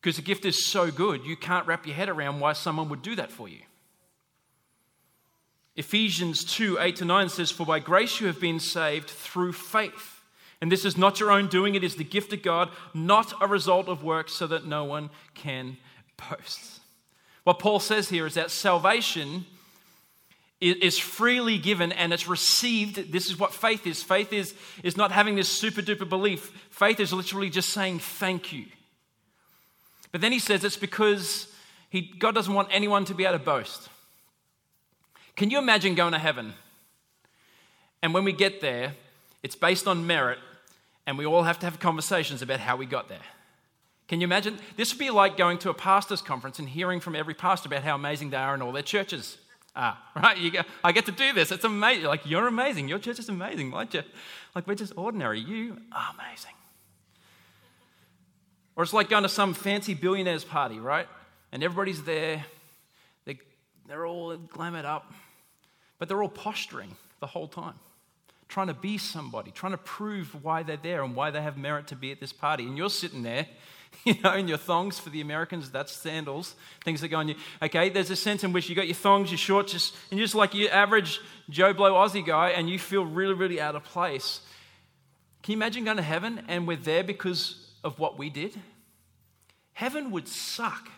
Because 0.00 0.16
the 0.16 0.22
gift 0.22 0.44
is 0.44 0.66
so 0.66 0.90
good, 0.90 1.24
you 1.24 1.36
can't 1.36 1.66
wrap 1.66 1.86
your 1.86 1.96
head 1.96 2.08
around 2.08 2.40
why 2.40 2.54
someone 2.54 2.88
would 2.88 3.02
do 3.02 3.14
that 3.16 3.30
for 3.30 3.48
you. 3.48 3.60
Ephesians 5.76 6.44
2 6.44 6.78
8 6.80 6.96
to 6.96 7.04
9 7.04 7.28
says, 7.28 7.50
For 7.50 7.66
by 7.66 7.78
grace 7.78 8.20
you 8.20 8.26
have 8.26 8.40
been 8.40 8.58
saved 8.58 9.10
through 9.10 9.52
faith. 9.52 10.17
And 10.60 10.72
this 10.72 10.84
is 10.84 10.96
not 10.96 11.20
your 11.20 11.30
own 11.30 11.48
doing, 11.48 11.74
it 11.74 11.84
is 11.84 11.94
the 11.94 12.04
gift 12.04 12.32
of 12.32 12.42
God, 12.42 12.70
not 12.92 13.32
a 13.40 13.46
result 13.46 13.88
of 13.88 14.02
works, 14.02 14.32
so 14.32 14.46
that 14.48 14.66
no 14.66 14.84
one 14.84 15.10
can 15.34 15.76
boast. 16.16 16.80
What 17.44 17.60
Paul 17.60 17.80
says 17.80 18.08
here 18.08 18.26
is 18.26 18.34
that 18.34 18.50
salvation 18.50 19.46
is 20.60 20.98
freely 20.98 21.56
given 21.56 21.92
and 21.92 22.12
it's 22.12 22.26
received. 22.26 23.12
This 23.12 23.30
is 23.30 23.38
what 23.38 23.54
faith 23.54 23.86
is. 23.86 24.02
Faith 24.02 24.32
is, 24.32 24.54
is 24.82 24.96
not 24.96 25.12
having 25.12 25.36
this 25.36 25.48
super 25.48 25.80
duper 25.80 26.08
belief, 26.08 26.50
faith 26.70 26.98
is 26.98 27.12
literally 27.12 27.48
just 27.48 27.70
saying 27.70 28.00
thank 28.00 28.52
you. 28.52 28.66
But 30.10 30.20
then 30.20 30.32
he 30.32 30.38
says 30.38 30.64
it's 30.64 30.76
because 30.76 31.52
he, 31.90 32.12
God 32.18 32.34
doesn't 32.34 32.52
want 32.52 32.68
anyone 32.70 33.04
to 33.06 33.14
be 33.14 33.24
able 33.24 33.38
to 33.38 33.44
boast. 33.44 33.88
Can 35.36 35.50
you 35.50 35.58
imagine 35.58 35.94
going 35.94 36.12
to 36.12 36.18
heaven? 36.18 36.54
And 38.02 38.12
when 38.12 38.24
we 38.24 38.32
get 38.32 38.60
there, 38.60 38.94
it's 39.42 39.54
based 39.54 39.86
on 39.86 40.06
merit, 40.06 40.38
and 41.08 41.16
we 41.16 41.24
all 41.24 41.44
have 41.44 41.58
to 41.58 41.64
have 41.64 41.80
conversations 41.80 42.42
about 42.42 42.60
how 42.60 42.76
we 42.76 42.84
got 42.84 43.08
there. 43.08 43.24
Can 44.08 44.20
you 44.20 44.26
imagine? 44.26 44.58
This 44.76 44.92
would 44.92 44.98
be 44.98 45.08
like 45.08 45.38
going 45.38 45.56
to 45.60 45.70
a 45.70 45.74
pastor's 45.74 46.20
conference 46.20 46.58
and 46.58 46.68
hearing 46.68 47.00
from 47.00 47.16
every 47.16 47.32
pastor 47.32 47.66
about 47.66 47.82
how 47.82 47.94
amazing 47.94 48.28
they 48.28 48.36
are 48.36 48.54
in 48.54 48.60
all 48.60 48.72
their 48.72 48.82
churches. 48.82 49.38
Ah, 49.74 49.98
right? 50.22 50.36
You 50.36 50.50
go, 50.50 50.60
I 50.84 50.92
get 50.92 51.06
to 51.06 51.12
do 51.12 51.32
this. 51.32 51.50
It's 51.50 51.64
amazing. 51.64 52.04
Like, 52.04 52.26
you're 52.26 52.46
amazing. 52.46 52.88
Your 52.88 52.98
church 52.98 53.18
is 53.18 53.30
amazing. 53.30 53.70
Like, 53.70 53.94
like 54.54 54.66
we're 54.66 54.74
just 54.74 54.92
ordinary. 54.98 55.40
You 55.40 55.78
are 55.92 56.14
amazing. 56.20 56.52
Or 58.76 58.82
it's 58.82 58.92
like 58.92 59.08
going 59.08 59.22
to 59.22 59.30
some 59.30 59.54
fancy 59.54 59.94
billionaire's 59.94 60.44
party, 60.44 60.78
right? 60.78 61.08
And 61.52 61.62
everybody's 61.62 62.02
there. 62.02 62.44
They, 63.24 63.38
they're 63.86 64.04
all 64.04 64.36
glamoured 64.36 64.84
up, 64.84 65.10
but 65.98 66.06
they're 66.06 66.22
all 66.22 66.28
posturing 66.28 66.96
the 67.20 67.26
whole 67.26 67.48
time 67.48 67.76
trying 68.48 68.68
to 68.68 68.74
be 68.74 68.98
somebody, 68.98 69.50
trying 69.50 69.72
to 69.72 69.78
prove 69.78 70.42
why 70.42 70.62
they're 70.62 70.76
there 70.76 71.02
and 71.02 71.14
why 71.14 71.30
they 71.30 71.42
have 71.42 71.56
merit 71.56 71.86
to 71.88 71.96
be 71.96 72.10
at 72.10 72.20
this 72.20 72.32
party. 72.32 72.64
And 72.64 72.76
you're 72.76 72.90
sitting 72.90 73.22
there, 73.22 73.46
you 74.04 74.14
know, 74.22 74.34
in 74.34 74.48
your 74.48 74.58
thongs 74.58 74.98
for 74.98 75.10
the 75.10 75.20
Americans, 75.20 75.70
that's 75.70 75.92
sandals, 75.92 76.54
things 76.84 77.00
that 77.02 77.08
go 77.08 77.18
on 77.18 77.28
you. 77.28 77.34
Okay, 77.62 77.88
there's 77.90 78.10
a 78.10 78.16
sense 78.16 78.44
in 78.44 78.52
which 78.52 78.68
you 78.68 78.74
got 78.74 78.86
your 78.86 78.94
thongs, 78.94 79.30
your 79.30 79.38
shorts, 79.38 79.72
just, 79.72 79.94
and 80.10 80.18
you're 80.18 80.24
just 80.24 80.34
like 80.34 80.54
your 80.54 80.72
average 80.72 81.20
Joe 81.50 81.72
Blow 81.72 81.92
Aussie 81.92 82.24
guy, 82.24 82.50
and 82.50 82.68
you 82.68 82.78
feel 82.78 83.04
really, 83.04 83.34
really 83.34 83.60
out 83.60 83.76
of 83.76 83.84
place. 83.84 84.40
Can 85.42 85.52
you 85.52 85.58
imagine 85.58 85.84
going 85.84 85.96
to 85.96 86.02
heaven 86.02 86.42
and 86.48 86.66
we're 86.66 86.76
there 86.76 87.04
because 87.04 87.70
of 87.84 87.98
what 87.98 88.18
we 88.18 88.28
did? 88.28 88.60
Heaven 89.72 90.10
would 90.10 90.26
suck. 90.26 90.90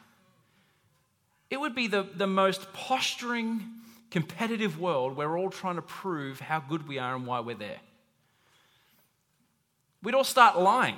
It 1.50 1.61
would 1.61 1.75
be 1.75 1.87
the, 1.87 2.02
the 2.02 2.26
most 2.26 2.73
posturing, 2.73 3.62
competitive 4.11 4.81
world 4.81 5.17
where 5.17 5.29
we're 5.29 5.38
all 5.38 5.50
trying 5.50 5.76
to 5.76 5.83
prove 5.83 6.40
how 6.40 6.61
good 6.61 6.88
we 6.88 6.99
are 6.99 7.14
and 7.14 7.26
why 7.26 7.40
we're 7.40 7.55
there. 7.55 7.79
We'd 10.02 10.14
all 10.14 10.25
start 10.25 10.59
lying 10.59 10.97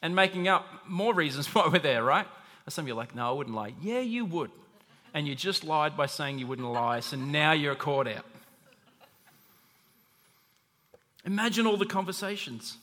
and 0.00 0.14
making 0.14 0.48
up 0.48 0.66
more 0.86 1.14
reasons 1.14 1.46
why 1.54 1.68
we're 1.68 1.78
there, 1.78 2.02
right? 2.02 2.26
some 2.68 2.84
of 2.84 2.88
you 2.88 2.94
are 2.94 2.96
like, 2.96 3.14
no, 3.14 3.28
I 3.28 3.32
wouldn't 3.32 3.56
lie. 3.56 3.74
Yeah, 3.82 4.00
you 4.00 4.24
would. 4.24 4.50
And 5.14 5.26
you 5.26 5.34
just 5.34 5.64
lied 5.64 5.96
by 5.96 6.06
saying 6.06 6.38
you 6.38 6.46
wouldn't 6.46 6.68
lie, 6.68 7.00
so 7.00 7.16
now 7.16 7.52
you're 7.52 7.74
caught 7.74 8.06
out. 8.06 8.24
Imagine 11.24 11.66
all 11.66 11.76
the 11.76 11.86
conversations. 11.86 12.78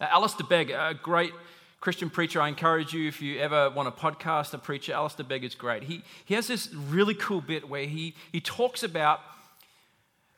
Uh, 0.00 0.06
Alistair 0.10 0.46
Begg, 0.46 0.70
a 0.70 0.94
great 0.94 1.32
Christian 1.80 2.10
preacher, 2.10 2.42
I 2.42 2.48
encourage 2.48 2.92
you, 2.92 3.08
if 3.08 3.22
you 3.22 3.40
ever 3.40 3.70
want 3.70 3.88
a 3.88 3.90
podcast, 3.90 4.52
a 4.52 4.58
preacher, 4.58 4.92
Alistair 4.92 5.24
Begg 5.24 5.44
is 5.44 5.54
great. 5.54 5.84
He, 5.84 6.02
he 6.26 6.34
has 6.34 6.46
this 6.46 6.72
really 6.74 7.14
cool 7.14 7.40
bit 7.40 7.70
where 7.70 7.86
he, 7.86 8.14
he 8.32 8.40
talks 8.40 8.82
about 8.82 9.20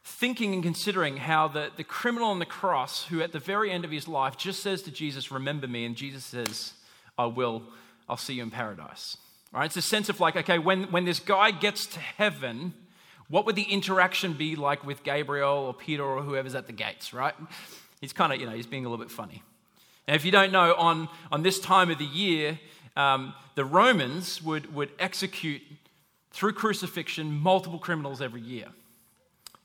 thinking 0.04 0.54
and 0.54 0.62
considering 0.62 1.16
how 1.16 1.48
the, 1.48 1.70
the 1.76 1.82
criminal 1.82 2.28
on 2.28 2.38
the 2.38 2.46
cross, 2.46 3.06
who 3.06 3.20
at 3.20 3.32
the 3.32 3.40
very 3.40 3.72
end 3.72 3.84
of 3.84 3.90
his 3.90 4.06
life 4.06 4.36
just 4.36 4.62
says 4.62 4.82
to 4.82 4.92
Jesus, 4.92 5.32
Remember 5.32 5.66
me, 5.66 5.84
and 5.84 5.96
Jesus 5.96 6.24
says, 6.24 6.74
I 7.18 7.26
will, 7.26 7.64
I'll 8.08 8.16
see 8.16 8.34
you 8.34 8.44
in 8.44 8.52
paradise. 8.52 9.16
Right? 9.52 9.66
It's 9.66 9.76
a 9.76 9.82
sense 9.82 10.08
of 10.08 10.20
like, 10.20 10.36
okay, 10.36 10.60
when, 10.60 10.84
when 10.92 11.04
this 11.04 11.18
guy 11.18 11.50
gets 11.50 11.86
to 11.86 11.98
heaven, 11.98 12.72
what 13.28 13.46
would 13.46 13.56
the 13.56 13.62
interaction 13.64 14.34
be 14.34 14.54
like 14.54 14.86
with 14.86 15.02
Gabriel 15.02 15.54
or 15.54 15.74
Peter 15.74 16.04
or 16.04 16.22
whoever's 16.22 16.54
at 16.54 16.68
the 16.68 16.72
gates, 16.72 17.12
right? 17.12 17.34
He's 18.00 18.12
kind 18.12 18.32
of, 18.32 18.40
you 18.40 18.46
know, 18.46 18.52
he's 18.52 18.66
being 18.66 18.86
a 18.86 18.88
little 18.88 19.04
bit 19.04 19.10
funny. 19.12 19.42
Now, 20.08 20.14
if 20.14 20.24
you 20.24 20.32
don't 20.32 20.52
know, 20.52 20.74
on, 20.74 21.08
on 21.30 21.42
this 21.42 21.60
time 21.60 21.90
of 21.90 21.98
the 21.98 22.04
year, 22.04 22.58
um, 22.96 23.34
the 23.54 23.64
Romans 23.64 24.42
would, 24.42 24.74
would 24.74 24.90
execute 24.98 25.62
through 26.30 26.52
crucifixion 26.52 27.32
multiple 27.32 27.78
criminals 27.78 28.20
every 28.20 28.40
year. 28.40 28.66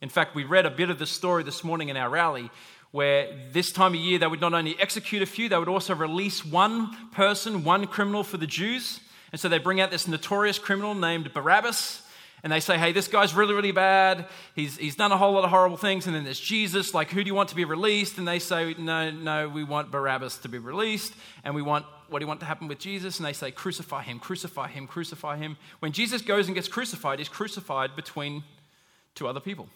In 0.02 0.10
fact, 0.10 0.36
we 0.36 0.44
read 0.44 0.66
a 0.66 0.70
bit 0.70 0.90
of 0.90 1.00
the 1.00 1.08
story 1.08 1.44
this 1.44 1.64
morning 1.64 1.90
in 1.90 1.98
our 1.98 2.10
rally 2.10 2.52
where 2.92 3.36
this 3.52 3.72
time 3.72 3.94
of 3.94 4.00
year 4.00 4.20
they 4.20 4.28
would 4.28 4.42
not 4.42 4.54
only 4.54 4.80
execute 4.80 5.22
a 5.22 5.26
few, 5.26 5.50
they 5.50 5.58
would 5.58 5.68
also 5.68 5.96
release 5.96 6.46
one 6.46 6.96
person, 7.12 7.64
one 7.64 7.88
criminal 7.88 8.24
for 8.24 8.38
the 8.38 8.48
Jews. 8.48 9.00
And 9.32 9.42
so 9.42 9.50
they 9.50 9.58
bring 9.58 9.82
out 9.82 9.92
this 9.92 10.08
notorious 10.08 10.60
criminal 10.60 10.96
named 10.96 11.34
Barabbas 11.34 12.02
and 12.44 12.54
they 12.54 12.60
say, 12.60 12.78
hey, 12.78 12.92
this 12.92 13.08
guy's 13.08 13.34
really, 13.34 13.54
really 13.54 13.72
bad. 13.72 14.28
He's, 14.56 14.78
he's 14.78 14.96
done 14.96 15.12
a 15.12 15.18
whole 15.18 15.34
lot 15.34 15.44
of 15.44 15.50
horrible 15.50 15.78
things. 15.78 16.06
And 16.06 16.16
then 16.16 16.24
there's 16.24 16.40
Jesus, 16.40 16.94
like, 16.94 17.10
who 17.10 17.24
do 17.24 17.28
you 17.28 17.34
want 17.34 17.50
to 17.50 17.56
be 17.56 17.66
released? 17.66 18.20
And 18.20 18.28
they 18.28 18.38
say, 18.38 18.76
no, 18.78 19.10
no, 19.10 19.50
we 19.50 19.64
want 19.64 19.90
Barabbas 19.90 20.38
to 20.40 20.50
be 20.50 20.60
released. 20.60 21.14
And 21.44 21.56
we 21.56 21.64
want, 21.64 21.86
what 22.10 22.20
do 22.20 22.24
you 22.24 22.28
want 22.28 22.40
to 22.42 22.46
happen 22.46 22.68
with 22.68 22.78
Jesus? 22.78 23.18
And 23.18 23.26
they 23.26 23.34
say, 23.34 23.50
crucify 23.50 24.04
him, 24.04 24.20
crucify 24.20 24.68
him, 24.68 24.86
crucify 24.86 25.38
him. 25.38 25.58
When 25.80 25.92
Jesus 25.92 26.22
goes 26.22 26.48
and 26.48 26.54
gets 26.54 26.68
crucified, 26.68 27.18
he's 27.18 27.28
crucified 27.28 27.96
between 27.96 28.44
two 29.16 29.28
other 29.28 29.40
people. 29.40 29.68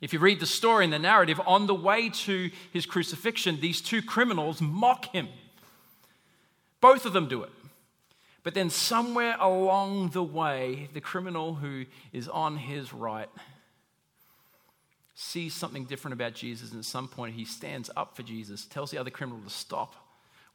If 0.00 0.12
you 0.12 0.18
read 0.18 0.40
the 0.40 0.46
story 0.46 0.82
and 0.82 0.92
the 0.92 0.98
narrative, 0.98 1.40
on 1.46 1.68
the 1.68 1.74
way 1.74 2.08
to 2.08 2.50
his 2.72 2.84
crucifixion, 2.84 3.60
these 3.60 3.80
two 3.80 4.02
criminals 4.02 4.60
mock 4.60 5.06
him. 5.12 5.28
Both 6.80 7.06
of 7.06 7.12
them 7.12 7.28
do 7.28 7.44
it. 7.44 7.50
But 8.44 8.54
then, 8.54 8.70
somewhere 8.70 9.36
along 9.38 10.10
the 10.10 10.22
way, 10.22 10.88
the 10.92 11.00
criminal 11.00 11.54
who 11.54 11.84
is 12.12 12.28
on 12.28 12.56
his 12.56 12.92
right 12.92 13.28
sees 15.14 15.54
something 15.54 15.84
different 15.84 16.14
about 16.14 16.34
Jesus, 16.34 16.70
and 16.70 16.80
at 16.80 16.84
some 16.84 17.06
point, 17.06 17.36
he 17.36 17.44
stands 17.44 17.88
up 17.96 18.16
for 18.16 18.22
Jesus, 18.22 18.64
tells 18.64 18.90
the 18.90 18.98
other 18.98 19.10
criminal 19.10 19.40
to 19.42 19.50
stop. 19.50 19.94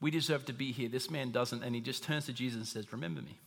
We 0.02 0.12
deserve 0.12 0.46
to 0.46 0.54
be 0.54 0.72
here. 0.72 0.90
This 0.90 1.10
man 1.10 1.32
doesn't. 1.32 1.64
And 1.64 1.74
he 1.74 1.82
just 1.82 2.04
turns 2.04 2.26
to 2.26 2.34
Jesus 2.34 2.58
and 2.58 2.68
says, 2.68 2.92
Remember 2.92 3.22
me. 3.22 3.40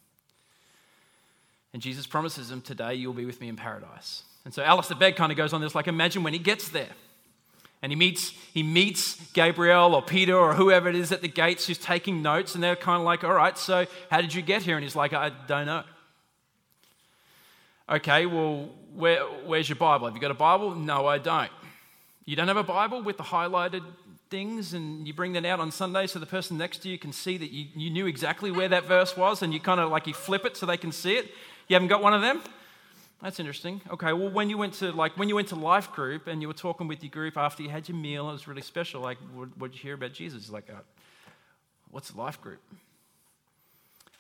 And 1.72 1.80
Jesus 1.80 2.06
promises 2.06 2.50
him, 2.50 2.60
Today 2.60 2.94
you'll 2.94 3.12
be 3.12 3.26
with 3.26 3.40
me 3.40 3.48
in 3.48 3.56
paradise. 3.56 4.24
And 4.44 4.54
so 4.54 4.62
Alistair 4.62 4.96
Begg 4.96 5.16
kind 5.16 5.30
of 5.30 5.38
goes 5.38 5.52
on 5.52 5.60
this 5.60 5.74
like, 5.74 5.86
Imagine 5.86 6.22
when 6.22 6.32
he 6.32 6.38
gets 6.38 6.70
there 6.70 6.88
and 7.82 7.90
he 7.90 7.96
meets, 7.96 8.30
he 8.52 8.62
meets 8.62 9.14
Gabriel 9.32 9.94
or 9.94 10.02
Peter 10.02 10.36
or 10.36 10.54
whoever 10.54 10.88
it 10.88 10.94
is 10.94 11.12
at 11.12 11.22
the 11.22 11.28
gates 11.28 11.66
who's 11.66 11.78
taking 11.78 12.22
notes, 12.22 12.54
and 12.54 12.62
they're 12.62 12.76
kind 12.76 13.00
of 13.00 13.04
like, 13.04 13.24
All 13.24 13.32
right, 13.32 13.56
so 13.56 13.86
how 14.10 14.20
did 14.20 14.34
you 14.34 14.42
get 14.42 14.62
here? 14.62 14.76
And 14.76 14.84
he's 14.84 14.96
like, 14.96 15.12
I 15.12 15.30
don't 15.46 15.66
know. 15.66 15.84
Okay, 17.88 18.26
well, 18.26 18.68
where, 18.94 19.22
where's 19.46 19.68
your 19.68 19.76
Bible? 19.76 20.06
Have 20.06 20.14
you 20.14 20.20
got 20.20 20.30
a 20.30 20.34
Bible? 20.34 20.74
No, 20.74 21.06
I 21.06 21.18
don't. 21.18 21.50
You 22.24 22.36
don't 22.36 22.48
have 22.48 22.56
a 22.56 22.62
Bible 22.62 23.02
with 23.02 23.16
the 23.16 23.24
highlighted 23.24 23.82
things, 24.30 24.74
and 24.74 25.08
you 25.08 25.12
bring 25.12 25.32
that 25.32 25.44
out 25.44 25.58
on 25.58 25.72
Sunday 25.72 26.06
so 26.06 26.20
the 26.20 26.26
person 26.26 26.56
next 26.56 26.78
to 26.78 26.88
you 26.88 26.98
can 26.98 27.12
see 27.12 27.36
that 27.36 27.50
you, 27.50 27.66
you 27.74 27.90
knew 27.90 28.06
exactly 28.06 28.52
where 28.52 28.68
that 28.68 28.84
verse 28.84 29.16
was, 29.16 29.42
and 29.42 29.52
you 29.52 29.58
kind 29.58 29.80
of 29.80 29.90
like 29.90 30.06
you 30.06 30.14
flip 30.14 30.44
it 30.44 30.56
so 30.56 30.66
they 30.66 30.76
can 30.76 30.92
see 30.92 31.14
it. 31.14 31.26
You 31.66 31.74
haven't 31.74 31.88
got 31.88 32.02
one 32.02 32.14
of 32.14 32.20
them? 32.20 32.42
That's 33.22 33.38
interesting. 33.38 33.82
Okay, 33.90 34.12
well, 34.14 34.30
when 34.30 34.48
you 34.48 34.56
went 34.56 34.74
to 34.74 34.92
like 34.92 35.16
when 35.18 35.28
you 35.28 35.34
went 35.34 35.48
to 35.48 35.56
life 35.56 35.92
group 35.92 36.26
and 36.26 36.40
you 36.40 36.48
were 36.48 36.54
talking 36.54 36.88
with 36.88 37.02
your 37.02 37.10
group 37.10 37.36
after 37.36 37.62
you 37.62 37.68
had 37.68 37.86
your 37.88 37.98
meal, 37.98 38.30
it 38.30 38.32
was 38.32 38.48
really 38.48 38.62
special. 38.62 39.02
Like, 39.02 39.18
what 39.34 39.72
did 39.72 39.74
you 39.74 39.82
hear 39.82 39.94
about 39.94 40.14
Jesus? 40.14 40.50
Like, 40.50 40.70
uh, 40.70 40.80
what's 41.90 42.14
life 42.16 42.40
group? 42.40 42.60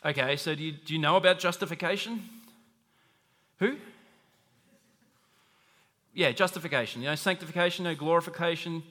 Okay, 0.04 0.36
so 0.36 0.54
do 0.54 0.62
you, 0.62 0.72
do 0.72 0.94
you 0.94 0.98
know 0.98 1.16
about 1.16 1.38
justification? 1.38 2.22
Who? 3.58 3.76
Yeah, 6.14 6.32
justification. 6.32 7.02
You 7.02 7.08
know, 7.08 7.14
sanctification, 7.14 7.84
no 7.84 7.94
glorification, 7.94 8.82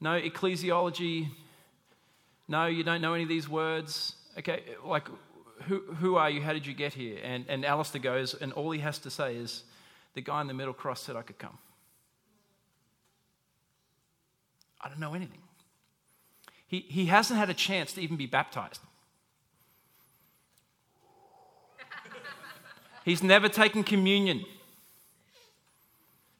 no 0.00 0.20
ecclesiology. 0.20 1.28
No, 2.48 2.66
you 2.66 2.82
don't 2.82 3.00
know 3.00 3.14
any 3.14 3.22
of 3.22 3.28
these 3.28 3.48
words. 3.48 4.16
Okay, 4.38 4.62
like 4.84 5.08
who, 5.68 5.80
who 5.94 6.16
are 6.16 6.30
you? 6.30 6.40
How 6.40 6.52
did 6.52 6.66
you 6.66 6.74
get 6.74 6.94
here? 6.94 7.18
And, 7.22 7.44
and 7.48 7.64
Alistair 7.64 8.00
goes, 8.00 8.34
and 8.34 8.52
all 8.52 8.70
he 8.70 8.80
has 8.80 8.98
to 9.00 9.10
say 9.10 9.36
is, 9.36 9.64
the 10.14 10.20
guy 10.20 10.40
in 10.40 10.46
the 10.46 10.54
middle 10.54 10.74
cross 10.74 11.00
said 11.02 11.16
I 11.16 11.22
could 11.22 11.38
come. 11.38 11.58
I 14.80 14.88
don't 14.88 14.98
know 14.98 15.14
anything. 15.14 15.40
He, 16.66 16.80
he 16.88 17.06
hasn't 17.06 17.38
had 17.38 17.50
a 17.50 17.54
chance 17.54 17.92
to 17.94 18.00
even 18.00 18.16
be 18.16 18.26
baptized. 18.26 18.80
He's 23.04 23.22
never 23.22 23.48
taken 23.48 23.82
communion. 23.82 24.44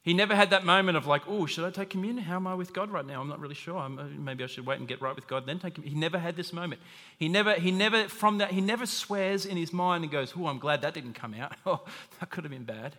He 0.03 0.15
never 0.15 0.35
had 0.35 0.49
that 0.49 0.65
moment 0.65 0.97
of 0.97 1.05
like, 1.05 1.21
oh, 1.27 1.45
should 1.45 1.63
I 1.63 1.69
take 1.69 1.91
communion? 1.91 2.23
How 2.23 2.37
am 2.37 2.47
I 2.47 2.55
with 2.55 2.73
God 2.73 2.89
right 2.89 3.05
now? 3.05 3.21
I'm 3.21 3.27
not 3.27 3.39
really 3.39 3.53
sure. 3.53 3.77
I'm, 3.77 3.99
uh, 3.99 4.05
maybe 4.05 4.43
I 4.43 4.47
should 4.47 4.65
wait 4.65 4.79
and 4.79 4.87
get 4.87 4.99
right 4.99 5.15
with 5.15 5.27
God, 5.27 5.45
then 5.45 5.59
take. 5.59 5.75
Communion. 5.75 5.95
He 5.95 5.99
never 5.99 6.17
had 6.17 6.35
this 6.35 6.51
moment. 6.51 6.81
He 7.17 7.29
never, 7.29 7.53
he 7.53 7.69
never, 7.69 8.07
from 8.07 8.39
that, 8.39 8.49
he 8.49 8.61
never 8.61 8.87
swears 8.87 9.45
in 9.45 9.57
his 9.57 9.71
mind 9.71 10.03
and 10.03 10.11
goes, 10.11 10.33
oh, 10.35 10.47
I'm 10.47 10.57
glad 10.57 10.81
that 10.81 10.95
didn't 10.95 11.13
come 11.13 11.35
out. 11.35 11.53
Oh, 11.65 11.81
that 12.19 12.31
could 12.31 12.43
have 12.43 12.51
been 12.51 12.63
bad. 12.63 12.95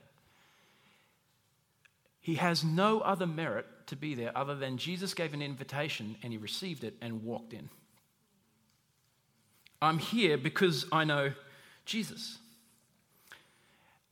He 2.21 2.37
has 2.37 2.62
no 2.62 3.00
other 3.00 3.26
merit 3.26 3.66
to 3.88 3.97
be 3.97 4.14
there 4.14 4.30
other 4.38 4.54
than 4.54 4.78
Jesus 4.78 5.12
gave 5.12 5.35
an 5.35 5.42
invitation 5.42 6.14
and 6.23 6.32
he 6.32 6.38
received 6.38 6.85
it 6.85 6.94
and 7.00 7.25
walked 7.25 7.52
in. 7.52 7.68
I'm 9.82 9.99
here 9.99 10.38
because 10.38 10.87
I 10.92 11.02
know 11.02 11.32
Jesus. 11.85 12.38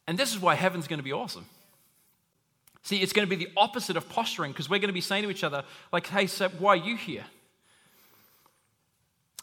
And 0.08 0.18
this 0.18 0.32
is 0.32 0.40
why 0.40 0.56
heaven's 0.56 0.88
going 0.88 0.98
to 0.98 1.04
be 1.04 1.12
awesome. 1.12 1.46
See, 2.82 2.98
it's 2.98 3.12
going 3.12 3.28
to 3.28 3.36
be 3.36 3.44
the 3.44 3.50
opposite 3.56 3.96
of 3.96 4.08
posturing 4.08 4.52
because 4.52 4.70
we're 4.70 4.78
going 4.78 4.88
to 4.88 4.94
be 4.94 5.00
saying 5.00 5.24
to 5.24 5.30
each 5.30 5.44
other, 5.44 5.64
like, 5.92 6.06
hey, 6.06 6.26
so 6.26 6.48
why 6.48 6.72
are 6.72 6.76
you 6.76 6.96
here? 6.96 7.24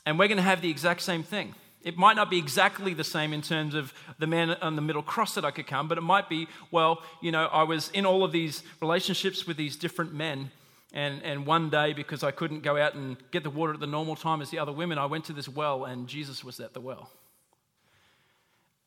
And 0.06 0.18
we're 0.18 0.28
going 0.28 0.38
to 0.38 0.44
have 0.44 0.62
the 0.62 0.70
exact 0.70 1.02
same 1.02 1.24
thing. 1.24 1.54
It 1.84 1.98
might 1.98 2.16
not 2.16 2.30
be 2.30 2.38
exactly 2.38 2.94
the 2.94 3.04
same 3.04 3.34
in 3.34 3.42
terms 3.42 3.76
of 3.76 3.94
the 4.20 4.28
man 4.28 4.52
on 4.62 4.76
the 4.76 4.82
middle 4.82 5.04
cross 5.04 5.36
that 5.36 5.46
I 5.46 5.52
could 5.52 5.68
come, 5.68 5.88
but 5.88 5.98
it 5.98 6.02
might 6.02 6.28
be, 6.28 6.48
well, 6.72 7.04
you 7.22 7.32
know, 7.32 7.46
I 7.46 7.64
was 7.64 7.90
in 7.92 8.06
all 8.06 8.24
of 8.24 8.32
these 8.32 8.64
relationships 8.82 9.46
with 9.46 9.58
these 9.58 9.76
different 9.76 10.14
men. 10.14 10.52
And, 10.94 11.22
and 11.24 11.46
one 11.46 11.70
day, 11.70 11.94
because 11.94 12.24
I 12.24 12.32
couldn't 12.32 12.62
go 12.62 12.78
out 12.78 12.96
and 12.96 13.18
get 13.32 13.44
the 13.44 13.50
water 13.50 13.74
at 13.74 13.80
the 13.80 13.88
normal 13.88 14.16
time 14.16 14.42
as 14.42 14.50
the 14.50 14.60
other 14.60 14.72
women, 14.72 14.98
I 14.98 15.06
went 15.06 15.26
to 15.26 15.34
this 15.34 15.48
well 15.48 15.86
and 15.86 16.08
Jesus 16.08 16.44
was 16.44 16.60
at 16.60 16.74
the 16.74 16.82
well. 16.82 17.12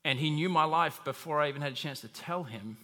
And 0.05 0.19
he 0.19 0.31
knew 0.31 0.49
my 0.49 0.65
life 0.65 1.01
before 1.05 1.41
I 1.41 1.49
even 1.49 1.63
had 1.63 1.73
a 1.73 1.77
chance 1.77 2.01
to 2.01 2.09
tell 2.09 2.45
him 2.45 2.79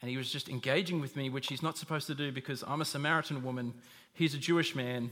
and 0.00 0.10
he 0.10 0.16
was 0.16 0.30
just 0.30 0.48
engaging 0.48 1.00
with 1.00 1.16
me, 1.16 1.28
which 1.28 1.48
he's 1.48 1.62
not 1.62 1.76
supposed 1.76 2.06
to 2.06 2.14
do 2.14 2.32
because 2.32 2.64
I'm 2.66 2.80
a 2.80 2.84
Samaritan 2.84 3.42
woman, 3.42 3.74
he's 4.14 4.34
a 4.34 4.38
Jewish 4.38 4.74
man, 4.74 5.10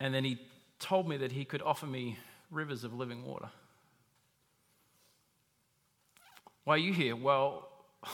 and 0.00 0.14
then 0.14 0.24
he 0.24 0.38
told 0.78 1.08
me 1.08 1.16
that 1.18 1.32
he 1.32 1.44
could 1.44 1.62
offer 1.62 1.86
me 1.86 2.18
rivers 2.50 2.84
of 2.84 2.94
living 2.94 3.24
water. 3.24 3.48
Why 6.64 6.74
are 6.74 6.78
you 6.78 6.92
here? 6.92 7.14
Well, 7.14 7.68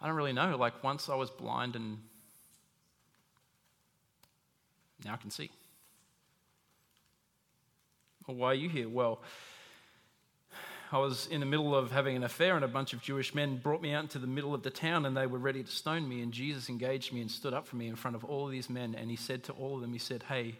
I 0.00 0.06
don't 0.06 0.16
really 0.16 0.32
know. 0.32 0.56
Like, 0.56 0.82
once 0.84 1.08
I 1.08 1.14
was 1.14 1.30
blind 1.30 1.76
and 1.76 1.98
now 5.04 5.14
I 5.14 5.16
can 5.16 5.30
see. 5.30 5.50
Well, 8.26 8.36
why 8.36 8.52
are 8.52 8.54
you 8.54 8.68
here? 8.68 8.88
Well, 8.88 9.20
I 10.94 10.98
was 10.98 11.26
in 11.26 11.40
the 11.40 11.46
middle 11.46 11.74
of 11.74 11.90
having 11.90 12.14
an 12.14 12.22
affair, 12.22 12.54
and 12.54 12.64
a 12.64 12.68
bunch 12.68 12.92
of 12.92 13.02
Jewish 13.02 13.34
men 13.34 13.56
brought 13.56 13.82
me 13.82 13.92
out 13.92 14.04
into 14.04 14.20
the 14.20 14.28
middle 14.28 14.54
of 14.54 14.62
the 14.62 14.70
town, 14.70 15.06
and 15.06 15.16
they 15.16 15.26
were 15.26 15.40
ready 15.40 15.60
to 15.64 15.70
stone 15.70 16.08
me. 16.08 16.22
And 16.22 16.32
Jesus 16.32 16.68
engaged 16.68 17.12
me 17.12 17.20
and 17.20 17.28
stood 17.28 17.52
up 17.52 17.66
for 17.66 17.74
me 17.74 17.88
in 17.88 17.96
front 17.96 18.14
of 18.14 18.24
all 18.24 18.46
of 18.46 18.52
these 18.52 18.70
men. 18.70 18.94
And 18.96 19.10
he 19.10 19.16
said 19.16 19.42
to 19.44 19.52
all 19.54 19.74
of 19.74 19.80
them, 19.80 19.92
He 19.92 19.98
said, 19.98 20.22
Hey, 20.28 20.54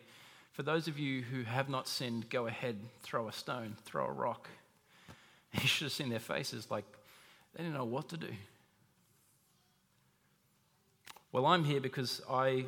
for 0.51 0.65
those 0.65 0.89
of 0.89 0.99
you 0.99 1.23
who 1.23 1.45
have 1.45 1.69
not 1.69 1.87
sinned, 1.87 2.31
go 2.31 2.49
ahead, 2.49 2.81
throw 3.05 3.29
a 3.29 3.33
stone, 3.33 3.77
throw 3.85 4.07
a 4.07 4.11
rock. 4.11 4.49
And 5.53 5.63
you 5.63 5.69
should 5.69 5.85
have 5.85 5.93
seen 5.93 6.09
their 6.09 6.19
faces 6.19 6.69
like 6.69 6.85
they 7.55 7.63
didn't 7.63 7.77
know 7.77 7.85
what 7.85 8.09
to 8.09 8.17
do. 8.17 8.31
Well, 11.31 11.47
I'm 11.47 11.63
here 11.63 11.81
because 11.81 12.21
I, 12.29 12.47
I 12.49 12.65